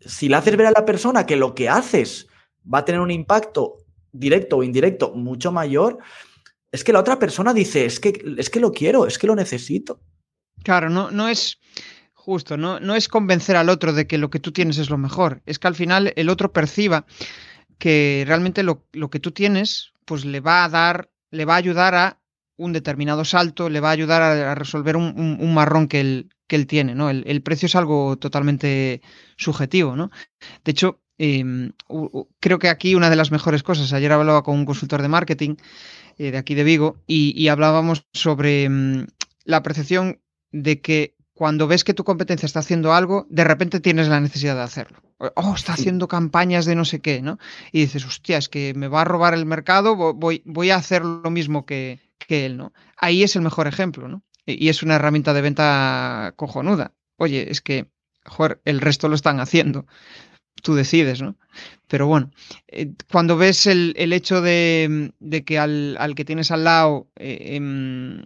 [0.00, 2.28] Si le haces ver a la persona que lo que haces
[2.72, 3.78] va a tener un impacto
[4.12, 5.98] directo o indirecto mucho mayor,
[6.70, 9.34] es que la otra persona dice, es que, es que lo quiero, es que lo
[9.34, 10.00] necesito.
[10.62, 11.58] Claro, no, no es
[12.28, 14.98] justo, no, no es convencer al otro de que lo que tú tienes es lo
[14.98, 17.06] mejor, es que al final el otro perciba
[17.78, 21.94] que realmente lo, que tú tienes, pues le va a dar, le va a ayudar
[21.94, 22.20] a
[22.58, 26.66] un determinado salto, le va a ayudar a, resolver un, marrón que él, que él
[26.66, 27.08] tiene, ¿no?
[27.08, 29.00] El, el, precio es algo totalmente
[29.38, 30.10] subjetivo, ¿no?
[30.66, 31.72] De hecho, em,
[32.40, 35.56] creo que aquí una de las mejores cosas, ayer hablaba con un consultor de marketing
[36.18, 39.06] eh, de aquí de Vigo, y, hablábamos sobre mm,
[39.44, 40.20] la percepción
[40.52, 44.56] de que cuando ves que tu competencia está haciendo algo, de repente tienes la necesidad
[44.56, 44.98] de hacerlo.
[45.36, 47.38] Oh, está haciendo campañas de no sé qué, ¿no?
[47.70, 51.04] Y dices, hostia, es que me va a robar el mercado, voy, voy a hacer
[51.04, 52.72] lo mismo que, que él, ¿no?
[52.96, 54.24] Ahí es el mejor ejemplo, ¿no?
[54.46, 56.92] Y es una herramienta de venta cojonuda.
[57.18, 57.86] Oye, es que,
[58.24, 59.86] joder, el resto lo están haciendo
[60.60, 61.36] tú decides, ¿no?
[61.86, 62.32] Pero bueno,
[62.66, 65.12] eh, cuando ves el, hecho de,
[65.46, 68.24] que al, que tienes al lado eh, em,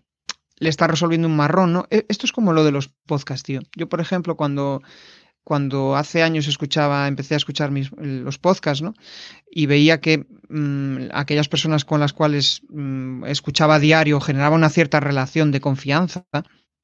[0.63, 1.87] le está resolviendo un marrón, ¿no?
[1.91, 3.61] E, esto es como lo de los podcasts, tío.
[3.75, 4.81] Yo, por ejemplo, cuando,
[5.43, 8.95] cuando hace años escuchaba, empecé a escuchar mis, los podcasts, ¿no?
[9.51, 15.01] Y veía que mm, aquellas personas con las cuales mm, escuchaba diario generaba una cierta
[15.01, 16.27] relación de confianza,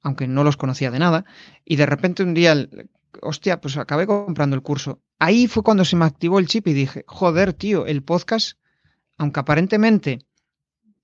[0.03, 1.25] aunque no los conocía de nada,
[1.65, 2.69] y de repente un día
[3.23, 5.01] hostia, pues acabé comprando el curso.
[5.21, 8.59] Ahí fue cuando se me activó el chip y dije, joder, tío, el podcast,
[9.17, 10.19] aunque aparentemente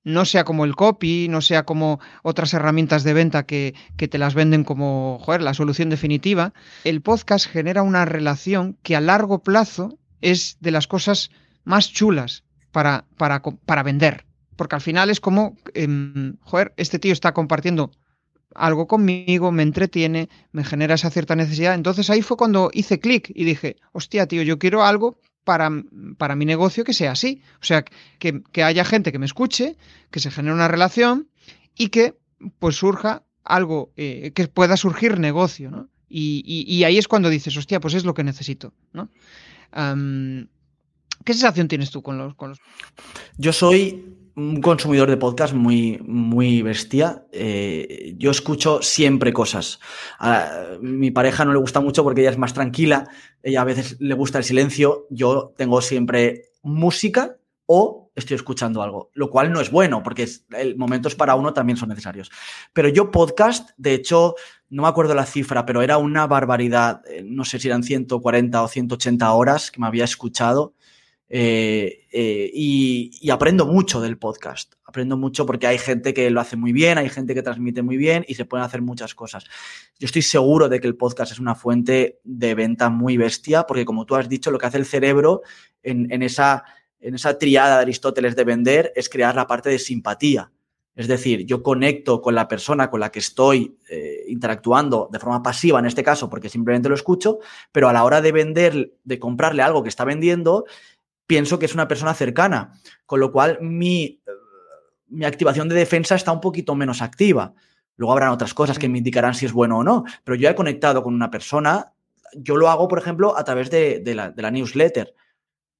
[0.04, 4.18] no sea como el copy, no sea como otras herramientas de venta que, que, te
[4.18, 6.52] las venden como, la solución definitiva,
[6.84, 11.30] el podcast genera una relación que a largo plazo es de las cosas
[11.64, 14.26] más chulas para, para, para vender.
[14.56, 17.90] Porque al final es como, em, joder, este tío está compartiendo
[18.54, 21.74] algo conmigo, me entretiene, me genera esa cierta necesidad.
[21.74, 25.70] Entonces ahí fue cuando hice clic y dije, hostia, tío, yo quiero algo para,
[26.18, 27.42] para mi negocio que sea así.
[27.60, 27.84] O sea,
[28.18, 29.76] que, haya gente que me escuche,
[30.10, 31.28] que se genere una relación
[31.76, 32.14] y que
[32.58, 35.88] pues surja algo, eh, que pueda surgir negocio, ¿no?
[36.16, 39.10] Y, ahí es cuando dices, hostia, pues es lo que necesito, ¿no?
[41.24, 42.58] ¿Qué sensación tienes tú con los, con los...
[43.36, 47.24] Yo soy un consumidor de podcast muy, muy bestia.
[47.32, 49.78] Eh, yo escucho siempre cosas.
[50.80, 53.08] Mi pareja no le gusta mucho porque ella es más tranquila.
[53.42, 55.06] Ella a veces le gusta el silencio.
[55.10, 60.76] Yo tengo siempre música o estoy escuchando algo, lo cual no es bueno porque el,
[60.76, 62.30] momentos para uno también son necesarios.
[62.72, 64.34] Pero yo podcast, de hecho,
[64.68, 67.02] no me acuerdo la cifra, pero era una barbaridad.
[67.08, 70.74] Eh, no sé si eran 140 o 180 horas que me había escuchado
[71.28, 74.74] Eh, eh, y, aprendo mucho del podcast.
[74.84, 77.96] Aprendo mucho porque hay gente que lo hace muy bien, hay gente que transmite muy
[77.96, 79.44] bien y se pueden hacer muchas cosas.
[79.98, 83.84] Yo estoy seguro de que el podcast es una fuente de venta muy bestia porque
[83.84, 85.42] como tú has dicho, lo que hace el cerebro
[85.82, 86.64] en, esa,
[87.00, 90.52] en esa triada de Aristóteles de vender es crear la parte de simpatía.
[90.96, 95.42] Es decir, yo conecto con la persona con la que estoy eh, interactuando de forma
[95.42, 97.40] pasiva en este caso porque simplemente lo escucho,
[97.72, 100.66] pero a la hora de vender, de comprarle algo que está vendiendo,
[101.26, 102.72] pienso que es una persona cercana,
[103.06, 104.22] con lo cual mi,
[105.06, 107.54] mi activación de defensa está un poquito menos activa.
[107.96, 110.54] Luego habrán otras cosas que me indicarán si es bueno o no, pero yo he
[110.54, 111.92] conectado con una persona,
[112.34, 115.14] yo lo hago, por ejemplo, a través de, la, newsletter.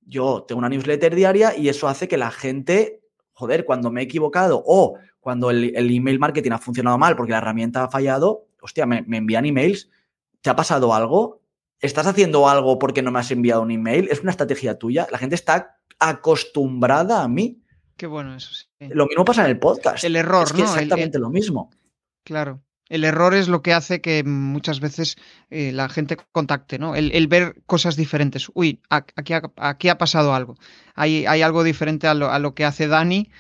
[0.07, 3.01] Yo tengo una newsletter diaria y eso hace que la gente,
[3.33, 7.39] joder, cuando me he equivocado o cuando el, email marketing ha funcionado mal porque la
[7.39, 9.91] herramienta ha fallado, hostia, me, me envían emails,
[10.41, 11.41] ¿te ha pasado algo?
[11.85, 14.09] ¿Estás haciendo algo porque no me has enviado un email?
[14.11, 15.07] ¿Es una estrategia tuya?
[15.13, 17.63] La gente está acostumbrada a mí.
[17.99, 18.67] Qué bueno eso, sí.
[18.89, 20.03] Lo mismo pasa en el podcast.
[20.03, 21.71] El error, es Exactamente lo mismo.
[22.25, 22.63] Claro.
[22.89, 25.17] El error es lo que hace que muchas veces
[25.51, 26.95] eh, la gente contacte, ¿no?
[26.95, 28.51] El, ver cosas diferentes.
[28.55, 30.57] Uy, aquí ha, aquí ha pasado algo.
[30.95, 33.31] Hay, hay algo diferente a lo, a lo, que hace Dani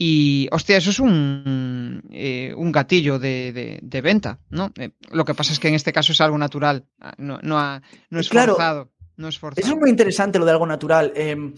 [0.00, 4.70] y, hostia, eso es un, eh, un gatillo de, venta, ¿no?
[4.78, 7.80] Eh, lo que pasa es que en este caso es algo natural, ah, no, no,
[8.10, 8.92] no es forzado.
[9.16, 9.66] No es forzado.
[9.66, 11.12] Eso es muy interesante lo de algo natural.
[11.16, 11.52] Em,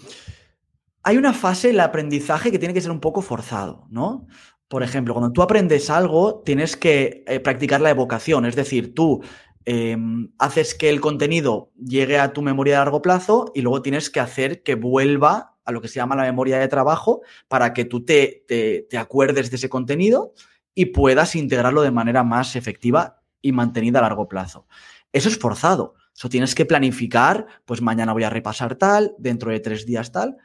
[1.03, 4.27] hay una fase el aprendizaje que tiene que ser un poco forzado, ¿no?
[4.69, 9.23] Por ejemplo, cuando tú aprendes algo, tienes que eh, practicar la evocación, es decir, tú
[9.67, 14.09] em, haces que el contenido llegue a tu memoria a largo plazo y luego tienes
[14.09, 17.85] que hacer que vuelva a lo que se llama la memoria de trabajo para que
[17.85, 20.35] tú te, te, acuerdes de ese contenido
[20.75, 24.67] y puedas integrarlo de manera más efectiva y mantenida a largo plazo.
[25.13, 25.95] Eso es forzado.
[26.15, 30.37] Eso tienes que planificar, pues mañana voy a repasar tal, dentro de tres días tal,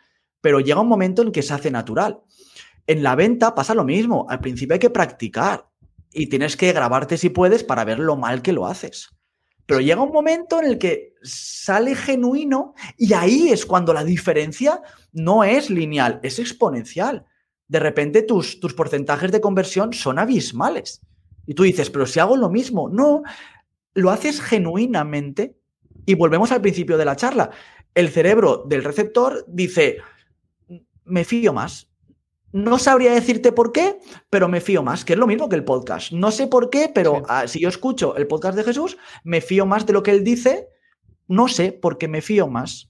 [0.41, 2.21] pero llega un momento en que se hace natural.
[2.87, 4.27] En la venta pasa lo mismo.
[4.29, 5.67] Al principio hay que practicar
[6.13, 9.14] y tienes que grabarte si puedes para ver lo mal que lo haces.
[9.65, 14.81] Pero llega un momento en el que sale genuino y ahí es cuando la diferencia
[15.11, 17.25] no es lineal, es exponencial.
[17.67, 21.01] De repente tus, tus porcentajes de conversión son abismales.
[21.47, 23.23] Y tú dices, pero si hago lo mismo, no,
[23.93, 25.57] lo haces genuinamente
[26.05, 27.49] y volvemos al principio de la charla.
[27.93, 29.97] El cerebro del receptor dice,
[31.05, 31.89] me fío más,
[32.55, 35.65] no sabría decirte por qué, pero me fío más, que es lo mismo que el
[35.65, 36.13] podcast.
[36.13, 39.65] No sé por qué, pero ah, si yo escucho el podcast de Jesús, me fío
[39.65, 40.69] más de lo que él dice.
[41.27, 42.89] No sé por qué me fío más.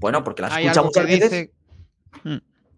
[0.00, 1.50] Bueno, porque la escucha muchas veces.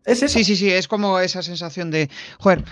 [0.07, 0.15] Mm.
[0.15, 2.09] Sí, sí, sí, es como esa sensación de,
[2.39, 2.65] joder,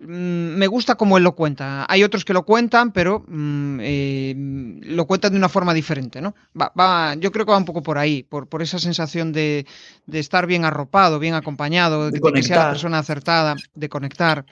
[0.00, 1.86] mm, me gusta como él lo cuenta.
[1.88, 4.34] Hay otros que lo cuentan, pero mm, eh,
[4.82, 6.34] lo cuentan de una forma diferente, ¿no?
[6.54, 9.66] Va, yo creo que va un poco por ahí, por, por esa sensación de,
[10.12, 14.44] estar bien arropado, bien acompañado, de, que sea la persona acertada, de conectar,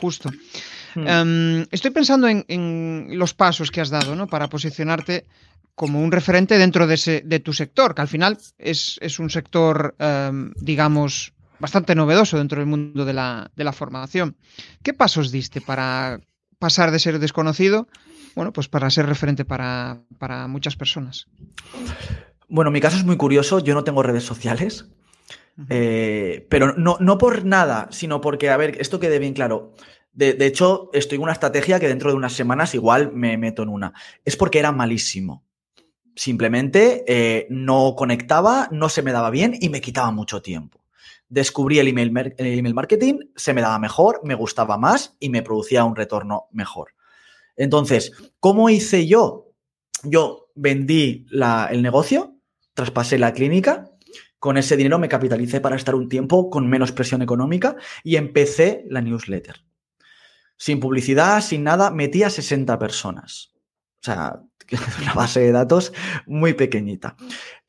[0.00, 0.30] justo.
[0.94, 1.06] Hmm.
[1.06, 4.26] Em, estoy pensando en, los pasos que has dado, ¿no?
[4.26, 5.26] Para posicionarte
[5.74, 9.94] como un referente dentro de, ese, de tu sector, que al final es, un sector,
[9.98, 11.32] em, digamos,
[11.62, 14.36] bastante novedoso dentro del mundo de la, de la formación.
[14.82, 16.20] ¿Qué pasos diste para
[16.58, 17.86] pasar de ser desconocido,
[18.34, 20.02] bueno, pues para ser referente para,
[20.48, 21.28] muchas personas?
[22.48, 24.86] Bueno, mi caso es muy curioso, yo no tengo redes sociales,
[25.70, 29.72] eh, pero no, no, por nada, sino porque, a ver, esto quede bien claro.
[30.12, 33.68] De, hecho, estoy en una estrategia que dentro de unas semanas igual me meto en
[33.68, 33.94] una.
[34.24, 35.44] Es porque era malísimo.
[36.16, 40.81] Simplemente eh, no conectaba, no se me daba bien y me quitaba mucho tiempo
[41.32, 45.82] descubrí el email, email marketing, se me daba mejor, me gustaba más y me producía
[45.82, 46.94] un retorno mejor.
[47.56, 49.48] Entonces, ¿cómo hice yo?
[50.02, 51.24] Yo vendí
[51.70, 52.36] el negocio,
[52.74, 53.90] traspasé la clínica,
[54.38, 58.84] con ese dinero me capitalicé para estar un tiempo con menos presión económica y empecé
[58.90, 59.64] la newsletter.
[60.58, 63.54] Sin publicidad, sin nada, metí a 60 personas.
[63.54, 64.42] O sea,
[65.02, 65.94] una base de datos
[66.26, 67.16] muy pequeñita.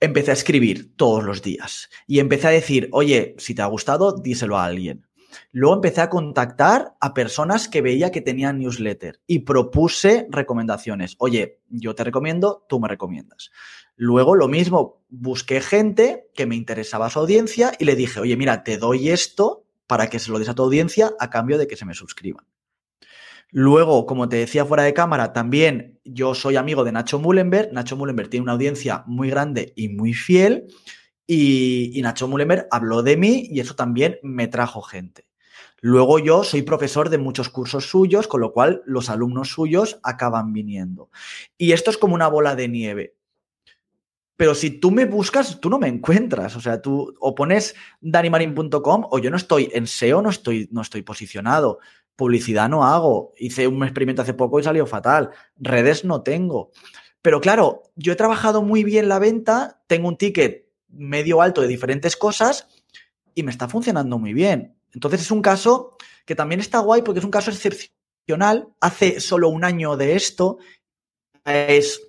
[0.04, 4.12] Empecé a escribir todos los días y empecé a decir, oye, si te ha gustado,
[4.12, 5.08] díselo a alguien.
[5.54, 11.16] Luego empecé a contactar a personas que veía que tenían newsletter y propuse recomendaciones.
[11.20, 13.50] Oye, yo te recomiendo, tú me recomiendas.
[13.96, 18.66] Luego lo mismo, busqué gente que me interesaba su audiencia y le dije, oye, mira,
[18.66, 21.78] te doy esto para que se lo des a tu audiencia a cambio de que
[21.78, 22.46] se me suscriban.
[23.56, 27.72] Luego, como te decía fuera de cámara, también yo soy amigo de Nacho Mullenberg.
[27.72, 30.66] Nacho Mullenberg tiene una audiencia muy grande y muy fiel.
[31.28, 35.28] Y, Nacho Mullenberg habló de mí y eso también me trajo gente.
[35.82, 40.52] Luego yo soy profesor de muchos cursos suyos, con lo cual los alumnos suyos acaban
[40.52, 41.12] viniendo.
[41.56, 43.18] Y esto es como una bola de nieve.
[44.36, 46.56] Pero si tú me buscas, tú no me encuentras.
[46.56, 50.82] O sea, tú o pones danimarin.com o yo no estoy en SEO, no estoy, no
[50.82, 51.78] estoy posicionado.
[52.16, 53.34] Publicidad no hago.
[53.38, 55.32] Hice un experimento hace poco y salió fatal.
[55.58, 56.72] Redes no tengo.
[57.22, 61.68] Pero claro, yo he trabajado muy bien la venta, tengo un ticket medio alto de
[61.68, 62.68] diferentes cosas
[63.34, 64.76] y me está funcionando muy bien.
[64.92, 68.68] Entonces es un caso que también está guay porque es un caso excepcional.
[68.80, 70.58] Hace solo un año de esto
[71.46, 72.02] es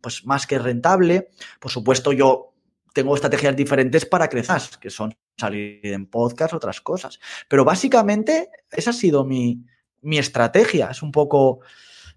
[0.00, 1.30] pues más que rentable.
[1.60, 2.55] Por supuesto, yo
[2.96, 7.20] tengo estrategias diferentes para crecer, que son salir en podcast, otras cosas.
[7.46, 9.62] Pero básicamente esa ha sido mi,
[10.02, 10.88] estrategia.
[10.90, 11.60] Es un poco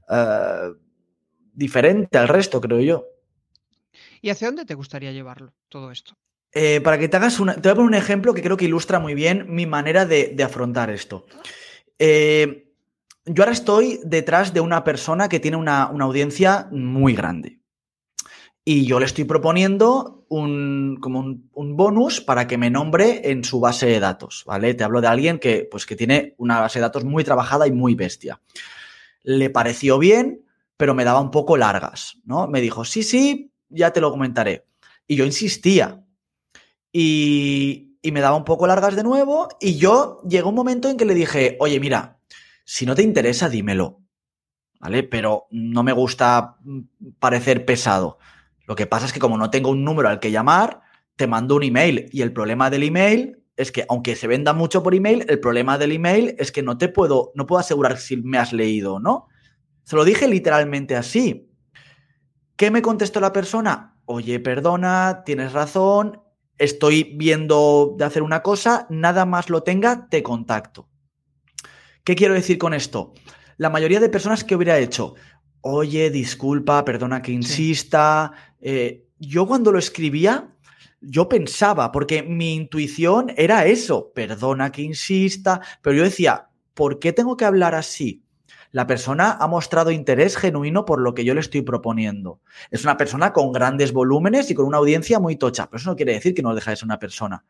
[0.10, 0.72] eh,
[1.52, 3.06] diferente al resto, creo yo.
[4.22, 6.16] ¿Y hacia dónde te gustaría llevarlo todo esto?
[6.54, 7.56] Eh, para que te hagas una.
[7.56, 10.34] Te voy a poner un ejemplo que creo que ilustra muy bien mi manera de,
[10.42, 11.26] afrontar esto.
[11.98, 12.72] Eh,
[13.26, 17.59] yo ahora estoy detrás de una persona que tiene una, audiencia muy grande.
[18.72, 23.59] Y yo le estoy proponiendo un, como un, bonus para que me nombre en su
[23.59, 24.76] base de datos, ¿vale?
[24.76, 27.72] Te hablo de alguien que, pues, que tiene una base de datos muy trabajada y
[27.72, 28.39] muy bestia.
[29.24, 30.45] Le pareció bien,
[30.78, 32.47] pero me daba un poco largas, ¿no?
[32.47, 34.67] Me dijo, sí, sí, ya te lo comentaré.
[35.07, 36.03] Y yo insistía,
[36.93, 41.05] y, me daba un poco largas de nuevo y yo llegó un momento en que
[41.05, 42.20] le dije, oye, mira,
[42.65, 44.03] si no te interesa, dímelo,
[44.80, 45.01] ¿vale?
[45.01, 46.82] Pero no me gusta mm,
[47.17, 48.20] parecer pesado.
[48.70, 50.82] Lo que pasa es que como no tengo un número al que llamar,
[51.15, 54.84] te mando un email y el problema del email es que aunque se venda mucho
[54.84, 58.17] por email, el problema del email es que no te puedo, no puedo asegurar si
[58.17, 59.28] me has leído no.
[59.86, 61.49] Se lo dije literalmente así.
[62.57, 63.97] ¿Qué me contestó la persona?
[64.05, 66.22] Oye, perdona, tienes razón,
[66.59, 70.88] estoy viendo de hacer una cosa, nada más lo tenga, te contacto.
[72.03, 73.13] ¿Qué quiero decir con esto?
[73.57, 75.15] La mayoría de personas que hubiera hecho,
[75.62, 78.32] oye, disculpa, perdona que insista,
[78.62, 80.55] eh, yo cuando lo escribía,
[81.01, 87.14] yo pensaba, porque mi intuición era eso, perdona que insista, pero yo decía, ¿por qué
[87.14, 88.24] tengo que hablar así?
[88.72, 92.39] La persona ha mostrado interés genuino por lo que yo le estoy proponiendo.
[92.70, 95.95] Es una persona con grandes volúmenes y con una audiencia muy tocha, pero eso no
[95.95, 97.45] quiere decir que no deja de ser una persona.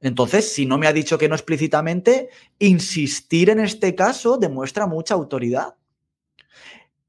[0.00, 2.28] Entonces, si no me ha dicho que no explícitamente,
[2.58, 5.74] insistir en este caso demuestra mucha autoridad.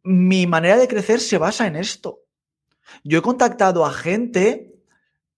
[0.06, 2.22] Mi manera de crecer se basa en esto.
[3.04, 4.80] Yo he contactado a gente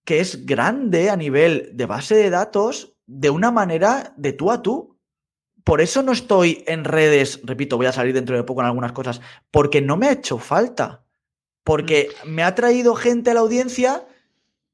[0.04, 4.62] que es grande a nivel de base de datos de una manera de tú a
[4.62, 4.98] tú
[5.68, 8.92] por eso no estoy en redes, repito, voy a salir dentro de poco en algunas
[8.92, 11.04] cosas, porque no me ha hecho falta.
[11.62, 12.30] Porque mm.
[12.30, 14.08] me ha traído gente a la audiencia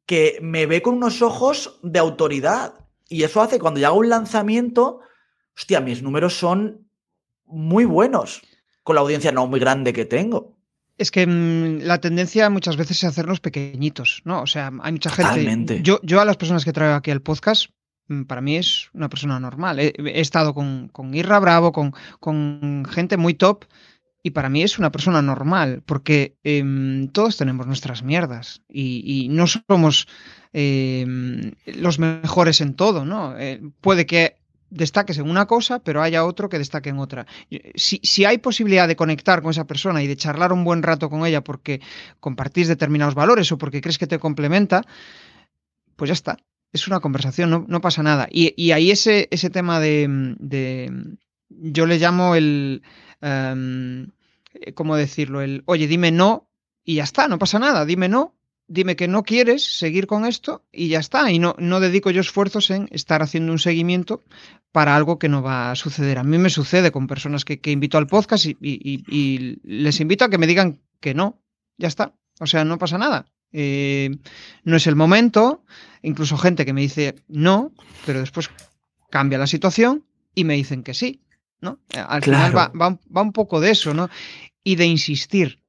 [0.06, 2.74] que me ve con unos ojos de autoridad.
[3.08, 5.00] Y eso hace cuando yo hago un lanzamiento,
[5.56, 6.88] hostia, mis números son
[7.44, 8.42] muy buenos
[8.84, 10.56] con la audiencia no muy grande que tengo.
[10.96, 14.42] Es que mm, la tendencia muchas veces es hacernos pequeñigente, ¿no?
[14.42, 15.82] O sea, hay mucha gente.
[15.82, 17.70] Yo, yo a las personas que traigo aquí al podcast,
[18.08, 19.80] Mm, para mí es una persona normal.
[19.80, 23.64] He, estado con, con, Irra Bravo, con, con, gente muy top,
[24.22, 29.46] y para mí es una persona normal, porque em, todos tenemos nuestras mierdas y, no
[29.46, 30.06] somos
[30.52, 33.38] em, los mejores en todo, ¿no?
[33.38, 34.36] Eh, puede que
[34.74, 37.26] destaques en una cosa, pero haya otro que destaque en otra.
[37.74, 41.08] Si, si, hay posibilidad de conectar con esa persona y de charlar un buen rato
[41.08, 41.80] con ella porque
[42.20, 44.82] compartís determinados valores o porque crees que te complementa,
[45.96, 46.36] pues ya está
[46.74, 48.26] es una conversación, no, pasa nada.
[48.30, 50.90] Y, ahí ese, ese tema de,
[51.48, 52.82] yo le llamo el,
[53.20, 54.08] em,
[54.74, 55.40] ¿cómo decirlo?
[55.40, 56.48] El, oye, dime no
[56.84, 58.34] y ya está, no pasa nada, dime no,
[58.66, 61.30] dime que no quieres seguir con esto y ya está.
[61.30, 64.22] Y no, no dedico yo esfuerzos en estar haciendo un seguimiento
[64.72, 66.18] para algo que no va a suceder.
[66.18, 70.38] A mí me sucede con personas que, invito al podcast y les invito a que
[70.38, 71.40] me digan que no,
[71.76, 72.14] ya está.
[72.40, 73.26] O sea, no pasa nada.
[73.56, 74.10] Eh,
[74.64, 75.62] no es el momento,
[76.02, 77.72] incluso gente que me dice no,
[78.04, 78.50] pero después
[79.10, 80.04] cambia la situación
[80.34, 81.22] y me dicen que sí,
[81.60, 81.78] ¿no?
[81.94, 84.10] Al final va, va, un poco de eso, ¿no?
[84.64, 85.60] Y de insistir,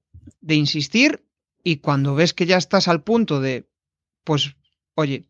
[0.41, 1.23] de insistir
[1.65, 3.67] y cuando ves que ya estás al punto de,
[4.23, 4.55] pues,
[4.93, 5.25] oye,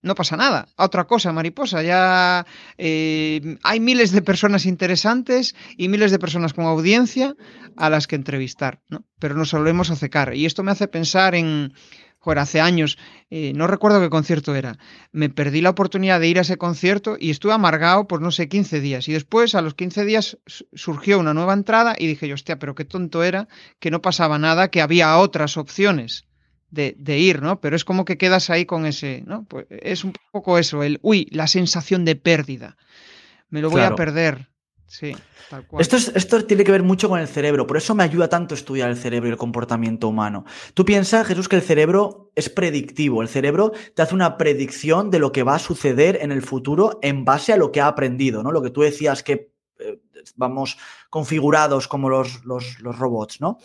[0.00, 0.68] no pasa nada.
[0.76, 2.46] Otra cosa, mariposa, ya
[2.78, 7.34] eh, hay miles de personas interesantes y miles de personas con audiencia
[7.76, 9.04] a las que entrevistar, ¿no?
[9.18, 10.34] Pero nos solemos acecar.
[10.34, 11.74] Y esto me hace pensar en,
[12.22, 12.98] joder, hace años,
[13.30, 14.78] eh, no recuerdo qué concierto era,
[15.10, 18.48] me perdí la oportunidad de ir a ese concierto y estuve amargado por, no sé,
[18.48, 19.08] 15 días.
[19.08, 20.38] Y después, a los 15 días,
[20.72, 23.48] surgió una nueva entrada y dije yo, hostia, pero qué tonto era,
[23.80, 26.26] que no pasaba nada, que había otras opciones
[26.70, 27.60] de, ir, ¿no?
[27.60, 29.44] Pero es como que quedas ahí con ese, ¿no?
[29.44, 32.76] Pues es un poco eso, el, uy, la sensación de pérdida.
[33.50, 34.48] Me lo voy a perder.
[34.92, 35.16] Sí,
[35.48, 35.80] tal cual.
[35.80, 38.90] Esto, esto tiene que ver mucho con el cerebro, por eso me ayuda tanto estudiar
[38.90, 40.44] el cerebro y el comportamiento humano.
[40.74, 45.18] Tú piensas, Jesús, que el cerebro es predictivo, el cerebro te hace una predicción de
[45.18, 48.42] lo que va a suceder en el futuro en base a lo que ha aprendido,
[48.42, 48.52] ¿no?
[48.52, 49.98] Lo que tú decías que eh,
[50.36, 50.76] vamos
[51.08, 53.56] configurados como los, los, los robots, ¿no?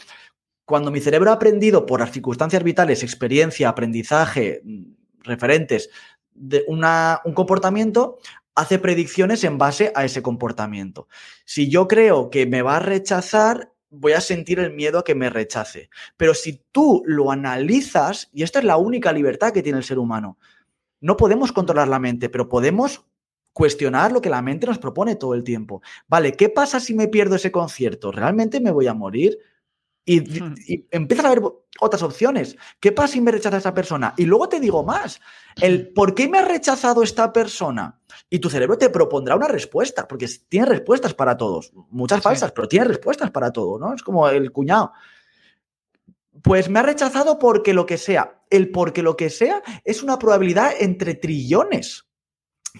[0.63, 4.83] Cuando mi cerebro ha aprendido por las circunstancias vitales, experiencia, aprendizaje, mm,
[5.23, 5.89] referentes,
[6.33, 8.19] de una, un comportamiento,
[8.57, 11.07] hace predicciones en base a ese comportamiento.
[11.45, 15.13] Si yo creo que me va a rechazar, voy a sentir el miedo a que
[15.13, 15.91] me rechace.
[16.17, 19.99] Pero si tú lo analizas, y esta es la única libertad que tiene el ser
[19.99, 20.39] humano,
[20.99, 23.05] no podemos controlar la mente, pero podemos
[23.53, 25.83] cuestionar lo que la mente nos propone todo el tiempo.
[26.07, 28.11] Vale, ¿qué pasa si me pierdo ese concierto?
[28.11, 29.37] ¿Realmente me voy a morir?
[30.09, 31.41] Y, y, empiezas a ver
[31.81, 32.55] otras opciones.
[32.79, 34.13] ¿Qué pasa si me rechaza esa persona?
[34.15, 35.19] Y luego te digo más,
[35.61, 37.99] el por qué me ha rechazado esta persona.
[38.29, 41.73] Y tu cerebro te propondrá una respuesta, porque tiene respuestas para todos.
[41.89, 42.53] Muchas falsas, sí.
[42.55, 43.93] pero tiene respuestas para todo, ¿no?
[43.93, 44.93] Es como el cuñado.
[46.41, 48.41] Pues me ha rechazado porque lo que sea.
[48.49, 52.06] El porque lo que sea es una probabilidad entre trillones.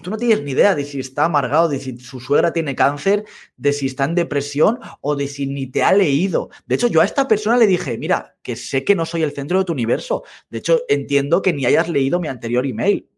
[0.02, 3.24] Tú no tienes ni idea de si está amargado, de si su suegra tiene cáncer,
[3.56, 6.50] de si está en depresión o de si ni te ha leído.
[6.66, 9.32] De hecho, yo a esta persona le dije, mira, que sé que no soy el
[9.32, 10.24] centro de tu universo.
[10.50, 13.08] De hecho, entiendo que ni hayas leído mi anterior email.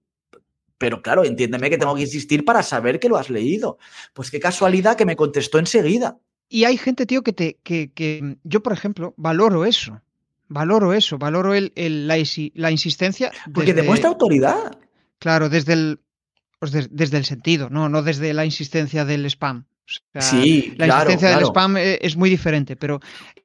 [0.79, 3.79] Pero claro, entiéndeme que tengo que insistir para saber que lo has leído.
[4.15, 6.19] Pues qué casualidad que me contestó enseguida.
[6.49, 7.59] Y hay gente, tío, que te.
[7.63, 10.01] que, que yo, por ejemplo, valoro eso.
[10.49, 12.17] Valoro eso, valoro el, el la,
[12.55, 13.31] la, insistencia.
[13.55, 13.83] Porque desde...
[13.83, 14.79] demuestra autoridad.
[15.21, 16.01] Claro, desde el,
[16.61, 17.89] pues de, desde el sentido, ¿no?
[17.89, 19.67] no desde la insistencia del spam.
[19.85, 21.41] O sea, sí, la claro, insistencia claro.
[21.41, 23.01] del spam es, es muy diferente, pero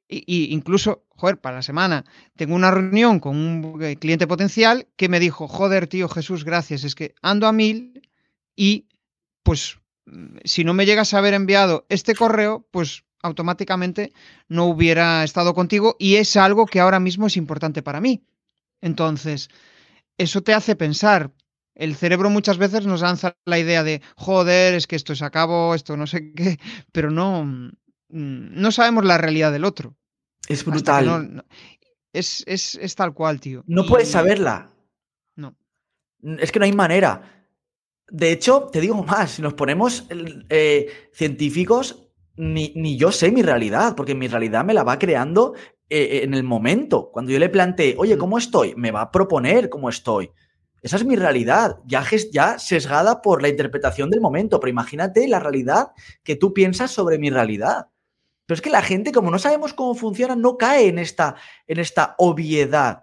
[0.08, 2.04] y, incluso, joder, para la semana
[2.36, 6.84] tengo una reunión con un eh, cliente potencial que me dijo, joder, tío Jesús, gracias,
[6.84, 8.08] es que ando a mil
[8.54, 8.86] y
[9.42, 9.78] pues
[10.44, 14.12] si no me llegas a haber enviado este correo, pues automáticamente
[14.48, 18.22] no hubiera estado contigo y es algo que ahora mismo es importante para mí.
[18.80, 19.48] Entonces,
[20.18, 21.32] eso te hace pensar,
[21.76, 25.74] el cerebro muchas veces nos lanza la idea de, joder, es que esto se acabó,
[25.74, 26.58] esto no sé qué,
[26.92, 27.68] pero no, mm,
[28.08, 29.96] no sabemos la realidad del otro.
[30.48, 31.06] Es brutal.
[31.06, 31.44] No, no,
[32.12, 33.62] es, es, es, tal cual, tío.
[33.66, 33.88] No y...
[33.88, 34.72] puedes saberla.
[35.34, 35.56] No.
[36.38, 37.46] Es que no hay manera.
[38.08, 40.06] De hecho, te digo más, si nos ponemos
[40.48, 45.54] eh, científicos, ni, ni, yo sé mi realidad, porque mi realidad me la va creando
[45.90, 47.10] eh, en el momento.
[47.12, 48.74] Cuando yo le planteé, oye, ¿cómo estoy?
[48.76, 50.30] Me va a proponer cómo estoy.
[50.86, 55.40] Esa es mi realidad, ya, ya sesgada por la interpretación del momento, pero imagínate la
[55.40, 55.88] realidad
[56.22, 57.88] que tú piensas sobre mi realidad.
[58.46, 61.34] Pero es que la gente, como no sabemos cómo funciona, no cae en esta,
[61.66, 63.02] en esta obviedad.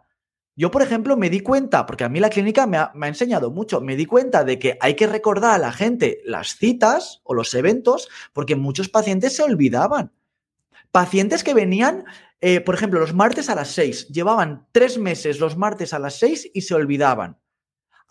[0.56, 3.10] Yo, por ejemplo, me di cuenta, porque a mí la clínica me ha, me ha,
[3.10, 7.20] enseñado mucho, me di cuenta de que hay que recordar a la gente las citas
[7.26, 10.14] o los eventos, porque muchos pacientes se olvidaban.
[10.94, 12.06] Pacientes que venían,
[12.40, 16.18] eh, por ejemplo, los martes a las 6, llevaban tres meses los martes a las
[16.18, 17.43] 6 y se olvidaban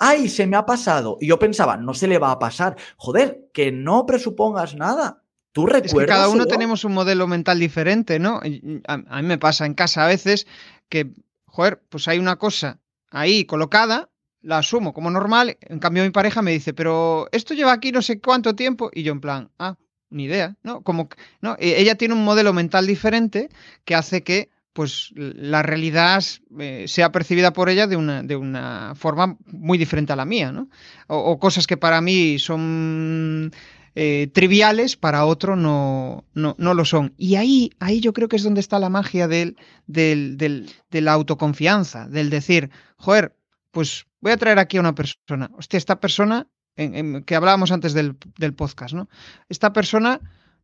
[0.02, 1.16] ay, se me ha pasado.
[1.20, 2.76] Y yo pensaba, no se le va a pasar.
[2.96, 5.22] Joder, que no presupongas nada.
[5.52, 5.92] Tú recuerdas.
[5.92, 8.40] Es que cada uno tenemos un modelo mental diferente, ¿no?
[8.88, 10.48] A, a, mí me pasa en casa a veces
[10.88, 11.12] que,
[11.46, 12.80] joder, pues hay una cosa
[13.10, 15.56] ahí colocada, la asumo como normal.
[15.60, 18.90] En cambio, mi pareja me dice, pero esto lleva aquí no sé cuánto tiempo.
[18.92, 19.76] Y yo, en plan, ah,
[20.10, 20.82] ni idea, ¿no?
[20.82, 21.08] Como,
[21.40, 21.54] ¿no?
[21.60, 23.50] Ella tiene un modelo mental diferente
[23.84, 26.24] que hace que pues la realidad
[26.58, 30.50] eh, sea percibida por ella de una, de una, forma muy diferente a la mía,
[30.52, 30.68] ¿no?
[31.08, 33.52] O, cosas que para mí son
[33.94, 37.14] eh, triviales, para otro no, no, no, lo son.
[37.18, 39.56] Y ahí, ahí yo creo que es donde está la magia del,
[39.86, 43.36] del, del, de la autoconfianza, del decir, joder,
[43.70, 45.50] pues voy a traer aquí a una persona.
[45.54, 46.46] Hostia, esta persona,
[46.76, 49.08] en, que hablábamos antes del, del podcast, ¿no?
[49.50, 50.20] Esta persona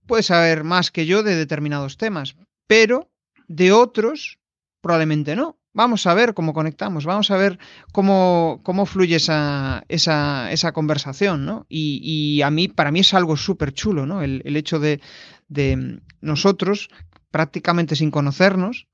[0.06, 2.36] puede saber más que yo de determinados temas,
[2.66, 3.10] pero
[3.48, 4.38] de otros,
[4.80, 5.58] probablemente no.
[5.74, 7.58] Vamos a ver cómo conectamos, vamos a ver
[7.92, 11.66] cómo, cómo fluye esa, esa, esa conversación, ¿no?
[11.68, 14.22] Y, y, a mí, para mí es algo súper chulo, ¿no?
[14.22, 15.00] El, el hecho de,
[15.46, 16.88] de, nosotros,
[17.30, 18.88] prácticamente sin conocernos,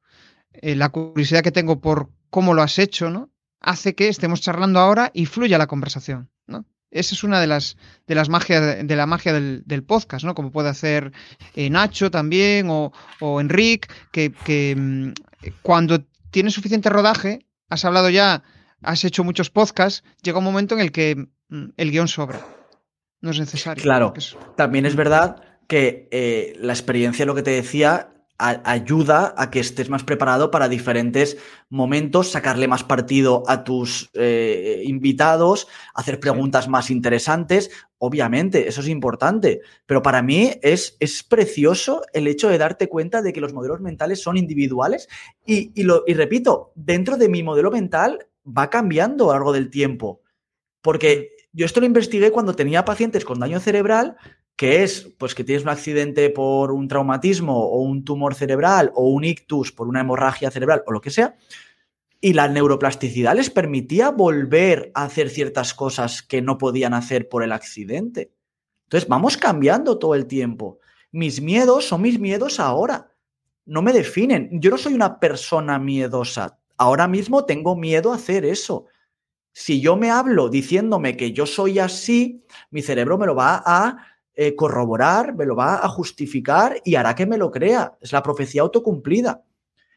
[0.52, 3.30] eh, la curiosidad que tengo por cómo lo has hecho, ¿no?
[3.60, 6.30] Hace que estemos charlando ahora y fluya la conversación.
[6.94, 7.76] Esa es una de las
[8.06, 10.34] de las magias de la magia del, del podcast, ¿no?
[10.34, 11.12] Como puede hacer
[11.54, 15.12] eh, Nacho también o, o Enric, que, que mmm,
[15.60, 18.44] cuando tienes suficiente rodaje, has hablado ya,
[18.80, 22.40] has hecho muchos podcasts, llega un momento en el que mmm, el guion sobra.
[23.20, 23.82] No es necesario.
[23.82, 24.14] Claro.
[24.16, 24.36] Es...
[24.56, 29.88] También es verdad que eh, la experiencia, lo que te decía, ayuda a que estés
[29.88, 31.36] más preparado para diferentes
[31.68, 37.70] momentos, sacarle más partido a tus eh, invitados, hacer preguntas más interesantes.
[37.98, 43.22] Obviamente, eso es importante, pero para mí es, es precioso el hecho de darte cuenta
[43.22, 45.08] de que los modelos mentales son individuales
[45.46, 49.52] y, y, lo, y repito, dentro de mi modelo mental va cambiando a lo largo
[49.52, 50.20] del tiempo.
[50.82, 54.16] Porque yo esto lo investigué cuando tenía pacientes con daño cerebral
[54.56, 59.08] que es pues que tienes un accidente por un traumatismo o un tumor cerebral o
[59.08, 61.36] un ictus por una hemorragia cerebral o lo que sea,
[62.20, 67.42] y la neuroplasticidad les permitía volver a hacer ciertas cosas que no podían hacer por
[67.42, 68.32] el accidente.
[68.84, 70.78] Entonces, vamos cambiando todo el tiempo.
[71.12, 73.10] Mis miedos son mis miedos ahora.
[73.66, 74.48] No me definen.
[74.52, 76.58] Yo no soy una persona miedosa.
[76.78, 78.86] Ahora mismo tengo miedo a hacer eso.
[79.52, 83.98] Si yo me hablo diciéndome que yo soy así, mi cerebro me lo va a
[84.36, 87.96] eh, corroborar, me lo va a justificar y hará que me lo crea.
[88.00, 89.44] Es la profecía autocumplida.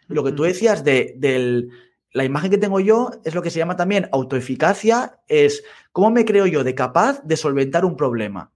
[0.08, 1.68] lo que tú decías de,
[2.12, 6.24] la imagen que tengo yo es lo que se llama también autoeficacia, es cómo me
[6.24, 8.52] creo yo de capaz de solventar un problema.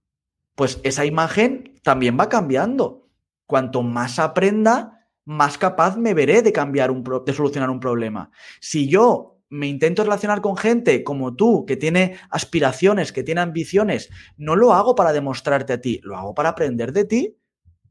[0.54, 3.08] Pues esa imagen también va cambiando.
[3.46, 8.30] Cuanto más aprenda, más capaz me veré de cambiar un de solucionar un problema.
[8.60, 14.08] Si yo me intento relacionar con gente como tú, que tiene aspiraciones, que tiene ambiciones,
[14.38, 17.36] no lo hago para demostrarte a ti, lo hago para aprender de ti,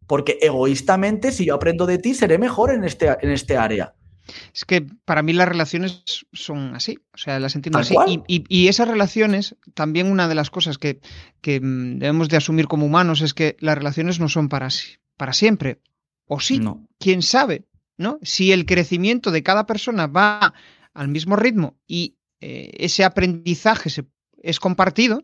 [0.07, 3.93] porque egoístamente, si yo aprendo de ti, seré mejor en este, en este área.
[4.53, 6.03] Es que para mí las relaciones
[6.33, 7.95] son así, o sea, las entiendo así.
[8.27, 10.99] Y, esas relaciones, también una de las cosas que,
[11.45, 14.69] mm, debemos de asumir como humanos es que las relaciones no son para,
[15.15, 15.79] para siempre.
[16.25, 16.87] O sí, no.
[16.97, 17.65] quién sabe,
[17.97, 18.17] ¿no?
[18.23, 20.53] Si el crecimiento de cada persona va
[20.93, 24.05] al mismo ritmo y eh, ese aprendizaje se,
[24.41, 25.23] es compartido,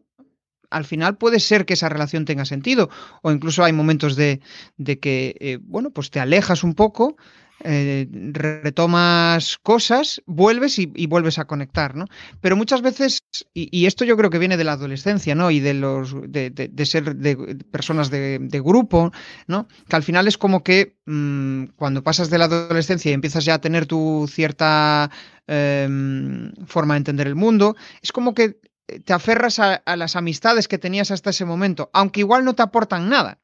[0.69, 2.89] al final puede ser que esa relación tenga sentido.
[3.21, 4.41] O incluso hay momentos de,
[4.77, 7.17] de que, eh, bueno, pues te alejas un poco,
[7.63, 12.05] eh, retomas cosas, vuelves y, vuelves a conectar, ¿no?
[12.39, 15.49] Pero muchas veces, y, esto yo creo que viene de la adolescencia, ¿no?
[15.49, 17.35] Y de los de, ser de
[17.71, 19.11] personas de, grupo,
[19.47, 19.67] ¿no?
[19.89, 23.55] Que al final es como que mm, cuando pasas de la adolescencia y empiezas ya
[23.55, 25.09] a tener tu cierta
[25.47, 28.59] em, forma de entender el mundo, es como que
[29.03, 33.09] te aferras a las amistades que tenías hasta ese momento, aunque igual no te aportan
[33.09, 33.39] nada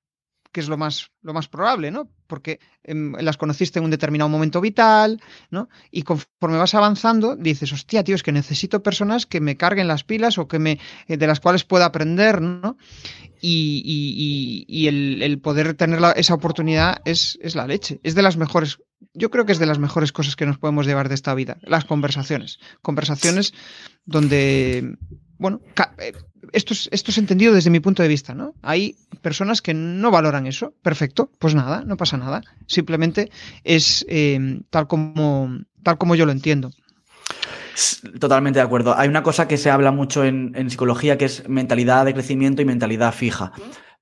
[0.53, 2.07] que es lo más, lo más probable, ¿no?
[2.27, 5.67] Porque em, las conociste en un determinado momento vital, ¿no?
[5.91, 10.03] Y conforme vas avanzando, dices, hostia, tío, es que necesito personas que me carguen las
[10.03, 12.77] pilas o que me, eh, de las cuales pueda aprender, ¿no?
[13.41, 17.99] Y, el, poder tener esa oportunidad es, es la leche.
[18.03, 18.79] Es de las mejores
[19.13, 21.57] yo creo que es de las mejores cosas que nos podemos llevar de esta vida,
[21.61, 22.59] las conversaciones.
[22.81, 23.53] Conversaciones
[24.05, 24.97] donde,
[25.37, 25.59] bueno,
[25.99, 26.13] eh,
[26.53, 28.53] esto es, entendido desde mi punto de vista, ¿no?
[28.61, 30.73] Hay personas que no valoran eso.
[30.81, 32.41] Perfecto, pues nada, no pasa nada.
[32.67, 33.31] Simplemente
[33.63, 36.71] es eh, tal, como, tal como yo lo entiendo.
[38.19, 38.95] Totalmente de acuerdo.
[38.97, 42.65] Hay una cosa que se habla mucho en, psicología que es mentalidad de crecimiento y
[42.65, 43.51] mentalidad fija.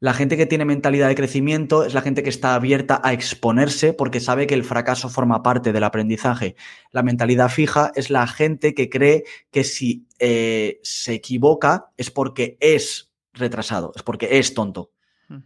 [0.04, 3.93] La gente que tiene mentalidad de crecimiento es la gente que está abierta a exponerse
[3.93, 6.56] porque sabe que el fracaso forma parte del aprendizaje.
[6.91, 12.58] La mentalidad fija es la gente que cree que si eh, se equivoca es porque
[12.60, 14.89] es retrasado, es porque es tonto.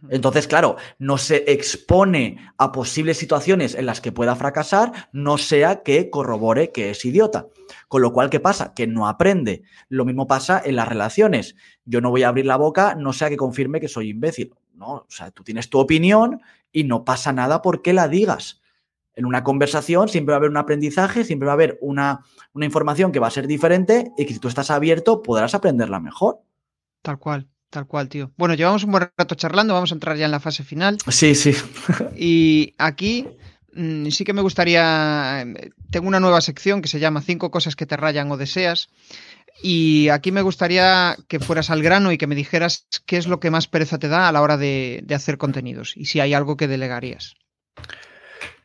[0.08, 5.82] Entonces, claro, no se expone a posibles situaciones en las que pueda fracasar, no sea
[5.82, 7.46] que corrobore que es idiota.
[7.88, 8.74] Con lo cual, ¿qué pasa?
[8.74, 9.62] Que no aprende.
[9.88, 11.56] Lo mismo pasa en las relaciones.
[11.84, 14.54] Yo no voy a abrir la boca, no sea que confirme que soy imbécil.
[14.74, 16.40] No, o sea, tú tienes tu opinión
[16.72, 18.60] y no pasa nada porque la digas.
[19.14, 22.22] En una conversación siempre va a haber un aprendizaje, siempre va a haber una,
[22.52, 26.00] una información que va a ser diferente y que si tú estás abierto podrás aprenderla
[26.00, 26.40] mejor.
[27.00, 27.48] Tal cual.
[27.70, 28.32] Tal cual, tío.
[28.36, 30.98] Bueno, llevamos un buen rato charlando, vamos a entrar ya en la fase final.
[31.08, 31.54] Sí, sí.
[32.16, 33.26] y aquí
[33.74, 35.44] mm, sí que me gustaría.
[35.90, 38.88] Tengo una nueva sección que se llama Cinco cosas que te rayan o deseas.
[39.62, 43.40] Y aquí me gustaría que fueras al grano y que me dijeras qué es lo
[43.40, 46.56] que más pereza te da a la hora de, hacer contenidos y si hay algo
[46.56, 47.36] que delegarías.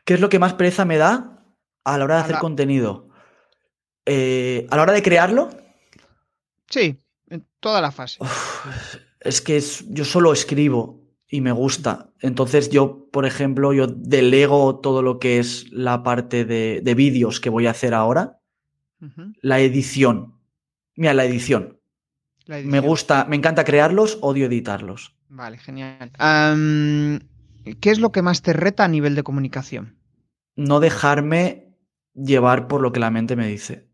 [0.04, 1.44] ¿Qué es lo que más pereza me da
[1.84, 3.08] a la hora de hacer contenido?
[4.04, 5.48] Eh, ¿A la hora de crearlo?
[6.68, 6.98] Sí,
[7.32, 8.18] en toda la fase.
[9.20, 12.12] es que yo solo escribo y me gusta.
[12.20, 17.48] Entonces yo, por ejemplo, yo delego todo lo que es la parte de, vídeos que
[17.48, 18.38] voy a hacer ahora.
[19.40, 20.38] La edición.
[20.94, 21.80] Mira, la edición.
[22.46, 25.16] Me gusta, me encanta crearlos, odio editarlos.
[25.28, 26.12] Vale, genial.
[27.80, 29.96] ¿Qué es lo que más te reta a nivel de comunicación?
[30.54, 31.74] No dejarme
[32.14, 33.88] llevar por lo que la mente me dice.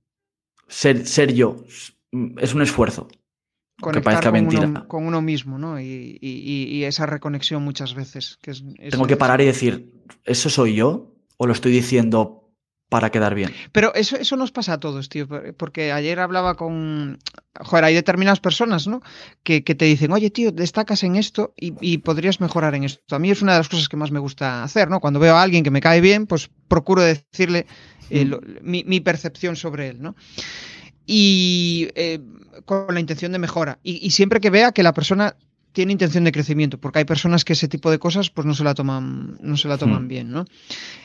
[0.66, 1.62] Ser, ser yo.
[2.38, 3.08] Es un esfuerzo.
[3.80, 5.80] Conectar con uno, con uno, mismo, ¿no?
[5.80, 8.38] Y, esa reconexión muchas veces.
[8.42, 9.92] Que es, Tengo que parar y decir,
[10.24, 11.14] ¿eso soy yo?
[11.36, 12.48] ¿O lo estoy diciendo
[12.88, 13.52] para quedar bien.
[13.72, 17.18] Pero eso, eso nos pasa a todos, tío, porque ayer hablaba con...
[17.60, 19.02] Joder, hay determinadas personas, ¿no?
[19.42, 23.14] Que, te dicen, oye, tío, destacas en esto y, podrías mejorar en esto.
[23.14, 25.00] A mí es una de las cosas que más me gusta hacer, ¿no?
[25.00, 27.66] Cuando veo a alguien que me cae bien, pues procuro decirle
[28.10, 28.38] eh, mm.
[28.62, 30.14] mi, percepción sobre él, ¿no?
[31.10, 32.20] Y eh,
[32.66, 33.78] con la intención de mejora.
[33.82, 35.36] Y, siempre que vea que la persona
[35.72, 38.62] tiene intención de crecimiento, porque hay personas que ese tipo de cosas pues no se
[38.62, 40.08] la toman, no se la toman mm.
[40.08, 40.44] bien, ¿no?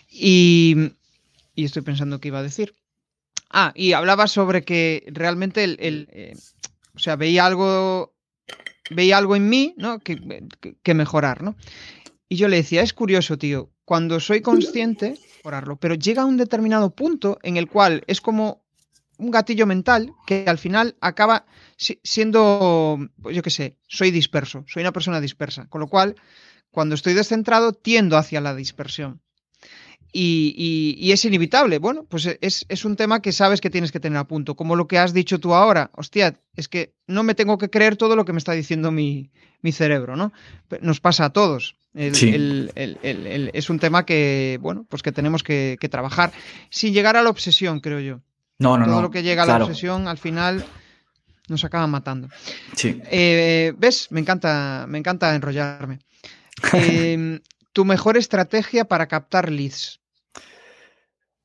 [0.10, 0.92] Y,
[1.56, 2.76] y estoy pensando qué iba a decir.
[3.50, 5.78] Ah, y hablaba sobre que realmente el,
[6.12, 6.36] eh,
[6.96, 8.14] o sea, veía algo,
[8.90, 10.00] veía algo en mí, ¿no?
[10.00, 10.18] Que,
[10.82, 11.56] que, mejorar, ¿no?
[12.28, 16.38] Y yo le decía, es curioso, tío, cuando soy consciente, mejorarlo, pero llega a un
[16.38, 18.63] determinado punto en el cual es como
[19.18, 21.46] un gatillo mental que al final acaba
[21.78, 26.16] siendo, pues yo qué sé, soy disperso, soy una persona dispersa, con lo cual,
[26.72, 29.22] cuando estoy descentrado, tiendo hacia la dispersión
[30.14, 31.80] y, es inevitable.
[31.80, 34.56] Bueno, pues es, un tema que sabes que tienes que tener a punto.
[34.56, 37.96] Como lo que has dicho tú ahora, hostia, es que no me tengo que creer
[37.98, 39.32] todo lo que me está diciendo mi,
[39.72, 40.32] cerebro, ¿no?
[40.82, 41.76] Nos pasa a todos.
[41.96, 46.32] es un tema que, bueno, pues que tenemos que, trabajar
[46.70, 48.22] sin llegar a la obsesión, creo yo.
[48.60, 50.66] No, no, todo lo que llega a la obsesión al final
[51.50, 52.30] nos acaba matando.
[52.76, 53.02] Sí.
[53.12, 54.12] Eh, ¿Ves?
[54.12, 56.00] Me encanta, me encanta enrollarme.
[56.74, 57.42] Em,
[57.74, 60.00] tu mejor estrategia para captar leads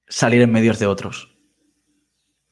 [0.09, 1.35] salir en medios de otros.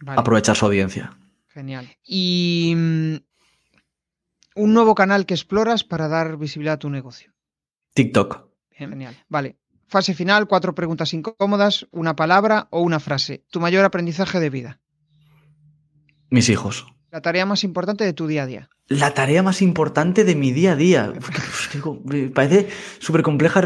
[0.07, 1.19] Aprovechar su audiencia.
[1.49, 1.89] Genial.
[2.05, 3.17] Y mm,
[4.57, 7.33] un nuevo canal que exploras para dar visibilidad a tu negocio.
[7.95, 8.47] TikTok.
[8.73, 9.17] Genial.
[9.29, 9.57] Vale.
[9.89, 13.45] Fase final, cuatro preguntas incómodas, una palabra o una frase.
[13.51, 14.81] Tu mayor aprendizaje de vida.
[16.29, 16.87] Mis hijos.
[17.11, 18.69] La tarea más importante de tu día a día.
[18.89, 21.13] La tarea más importante de mi día a día.
[22.05, 22.69] Me parece
[22.99, 23.61] súper compleja.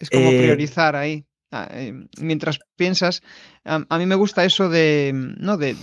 [0.00, 1.24] Es como eh, priorizar ahí.
[1.52, 3.22] Ah, eh, mientras piensas,
[3.64, 5.56] a, mí me gusta eso de, ¿no?
[5.56, 5.74] De,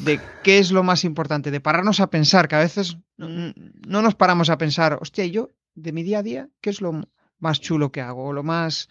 [0.41, 3.53] qué es lo más importante, de pararnos a pensar, que a veces no,
[3.85, 7.03] nos paramos a pensar, hostia, ¿y yo de mi día a día qué es lo
[7.39, 8.25] más chulo que hago?
[8.25, 8.89] O lo más...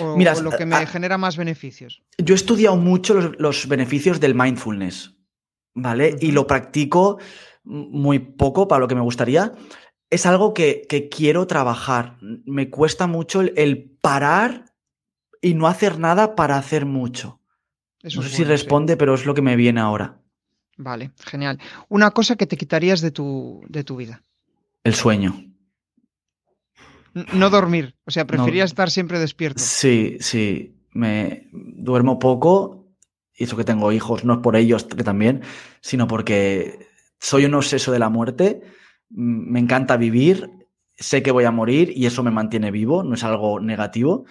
[0.00, 2.02] O, lo que me genera más beneficios.
[2.18, 5.14] Yo he estudiado mucho los, beneficios del mindfulness,
[5.74, 6.16] ¿vale?
[6.20, 7.18] Y lo practico
[7.64, 9.52] muy poco para lo que me gustaría.
[10.10, 12.18] Es algo que, quiero trabajar.
[12.20, 14.74] Me cuesta mucho el parar
[15.40, 17.40] y no hacer nada para hacer mucho.
[18.02, 20.20] no sé si responde, pero es lo que me viene ahora.
[20.76, 21.58] Vale, genial.
[21.88, 24.22] Una cosa que te quitarías de tu, de tu vida.
[24.84, 25.45] El sueño.
[27.32, 29.62] No dormir, o sea, preferías estar siempre despierto.
[29.62, 32.86] Sí, sí, me duermo poco
[33.36, 35.42] y eso que tengo hijos no es por ellos que también,
[35.80, 36.88] sino porque
[37.18, 38.62] soy un obseso de la muerte,
[39.10, 40.50] me encanta vivir,
[40.96, 44.24] sé que voy a morir y eso me mantiene vivo, no es algo negativo,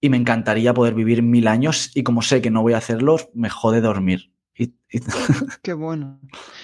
[0.00, 3.28] y me encantaría poder vivir mil años y como sé que no voy a hacerlos,
[3.34, 4.30] me jode dormir.
[5.62, 6.20] Qué bueno.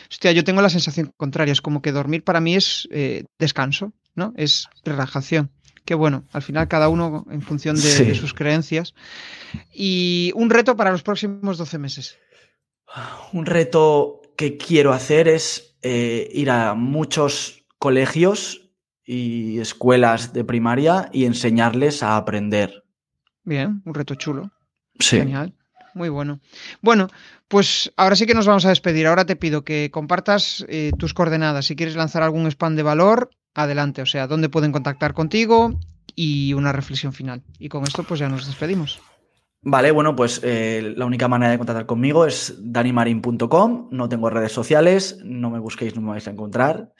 [0.08, 3.92] Hostia, yo tengo la sensación contraria, es como que dormir para mí es eh, descanso,
[4.14, 4.32] ¿no?
[4.36, 5.50] Es relajación.
[5.90, 8.94] Qué bueno, al final cada uno en función de, sus creencias.
[9.74, 12.16] Y un reto para los próximos 12 meses.
[13.32, 18.70] Un reto que quiero hacer es eh, ir a muchos colegios
[19.04, 22.84] y escuelas de primaria y enseñarles a aprender
[23.42, 24.52] Bien, un reto chulo.
[25.00, 25.16] Sí.
[25.16, 25.56] Genial.
[25.94, 26.38] Muy bueno.
[26.82, 27.08] Bueno,
[27.48, 29.08] pues ahora sí que nos vamos a despedir.
[29.08, 31.66] Ahora te pido que compartas eh, tus coordenadas.
[31.66, 34.02] Si quieres lanzar algún spam de valor, adelante.
[34.02, 35.78] O sea, dónde pueden contactar contigo
[36.14, 37.42] y una reflexión final.
[37.58, 39.00] Y con esto, pues ya nos despedimos.
[39.62, 43.88] Vale, bueno, pues eh, la única manera de contactar conmigo es danimarin.com.
[43.90, 46.94] No tengo redes sociales, no me busquéis, no me vais a encontrar.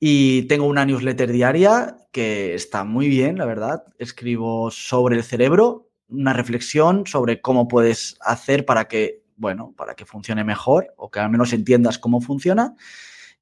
[0.00, 3.84] Y tengo una newsletter diaria que está muy bien, la verdad.
[3.98, 10.06] Escribo sobre el cerebro, una reflexión sobre cómo puedes hacer para que, bueno, para que
[10.06, 12.74] funcione mejor o que al menos entiendas cómo funciona.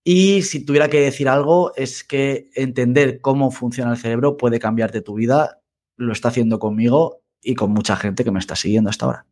[0.09, 5.01] Y si tuviera que decir algo, es que entender cómo funciona el cerebro puede cambiarte
[5.01, 5.61] tu vida.
[5.97, 9.27] Lo está haciendo conmigo y con mucha gente que me está siguiendo hasta ahora.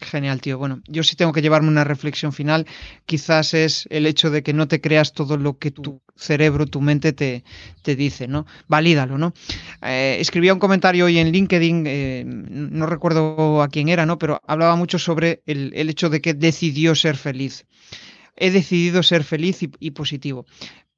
[0.00, 0.58] Genial, tío.
[0.58, 2.66] Bueno, yo sí tengo que llevarme una reflexión final.
[3.06, 6.80] Quizás es el hecho de que no te creas todo lo que tu cerebro, tu
[6.80, 7.44] mente te,
[7.82, 8.44] te dice, ¿no?
[8.66, 9.34] Valídalo, ¿no?
[9.82, 14.18] Eh, escribía un comentario hoy en LinkedIn, eh, no recuerdo a quién era, ¿no?
[14.18, 17.66] Pero hablaba mucho sobre el, hecho de que decidió ser feliz.
[18.38, 20.46] He decidido ser feliz y, positivo.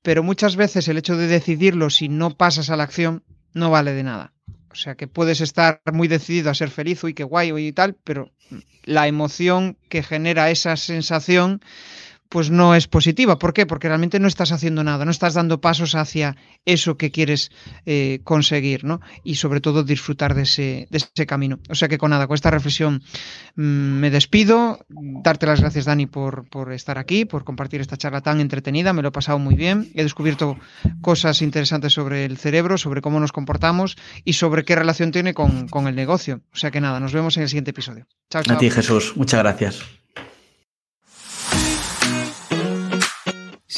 [0.02, 3.92] Pero muchas veces el hecho de decidirlo, si no pasas a la acción, no vale
[3.92, 4.32] de nada.
[4.70, 7.96] O sea que puedes estar muy decidido a ser feliz, uy, qué guay, y tal,
[8.04, 8.30] pero
[8.84, 11.60] la emoción que genera esa sensación,
[12.30, 13.38] pues no es positiva.
[13.38, 13.66] ¿Por qué?
[13.66, 17.50] Porque realmente no estás haciendo nada, no estás dando pasos hacia eso que quieres
[17.86, 19.00] eh, conseguir, ¿no?
[19.24, 21.58] Y sobre todo disfrutar de ese, de ese, camino.
[21.68, 23.02] O sea que con nada, con esta reflexión
[23.56, 24.78] mmm, me despido.
[24.88, 28.92] Darte las gracias, Dani, por, por, estar aquí, por compartir esta charla tan entretenida.
[28.92, 29.90] Me lo he pasado muy bien.
[29.94, 30.56] He descubierto
[31.02, 35.66] cosas interesantes sobre el cerebro, sobre cómo nos comportamos y sobre qué relación tiene con,
[35.66, 36.42] con el negocio.
[36.54, 38.06] O sea que nada, nos vemos en el siguiente episodio.
[38.30, 38.54] Chao, chao.
[38.54, 39.16] A ti, Jesús.
[39.16, 39.99] Muchas gracias.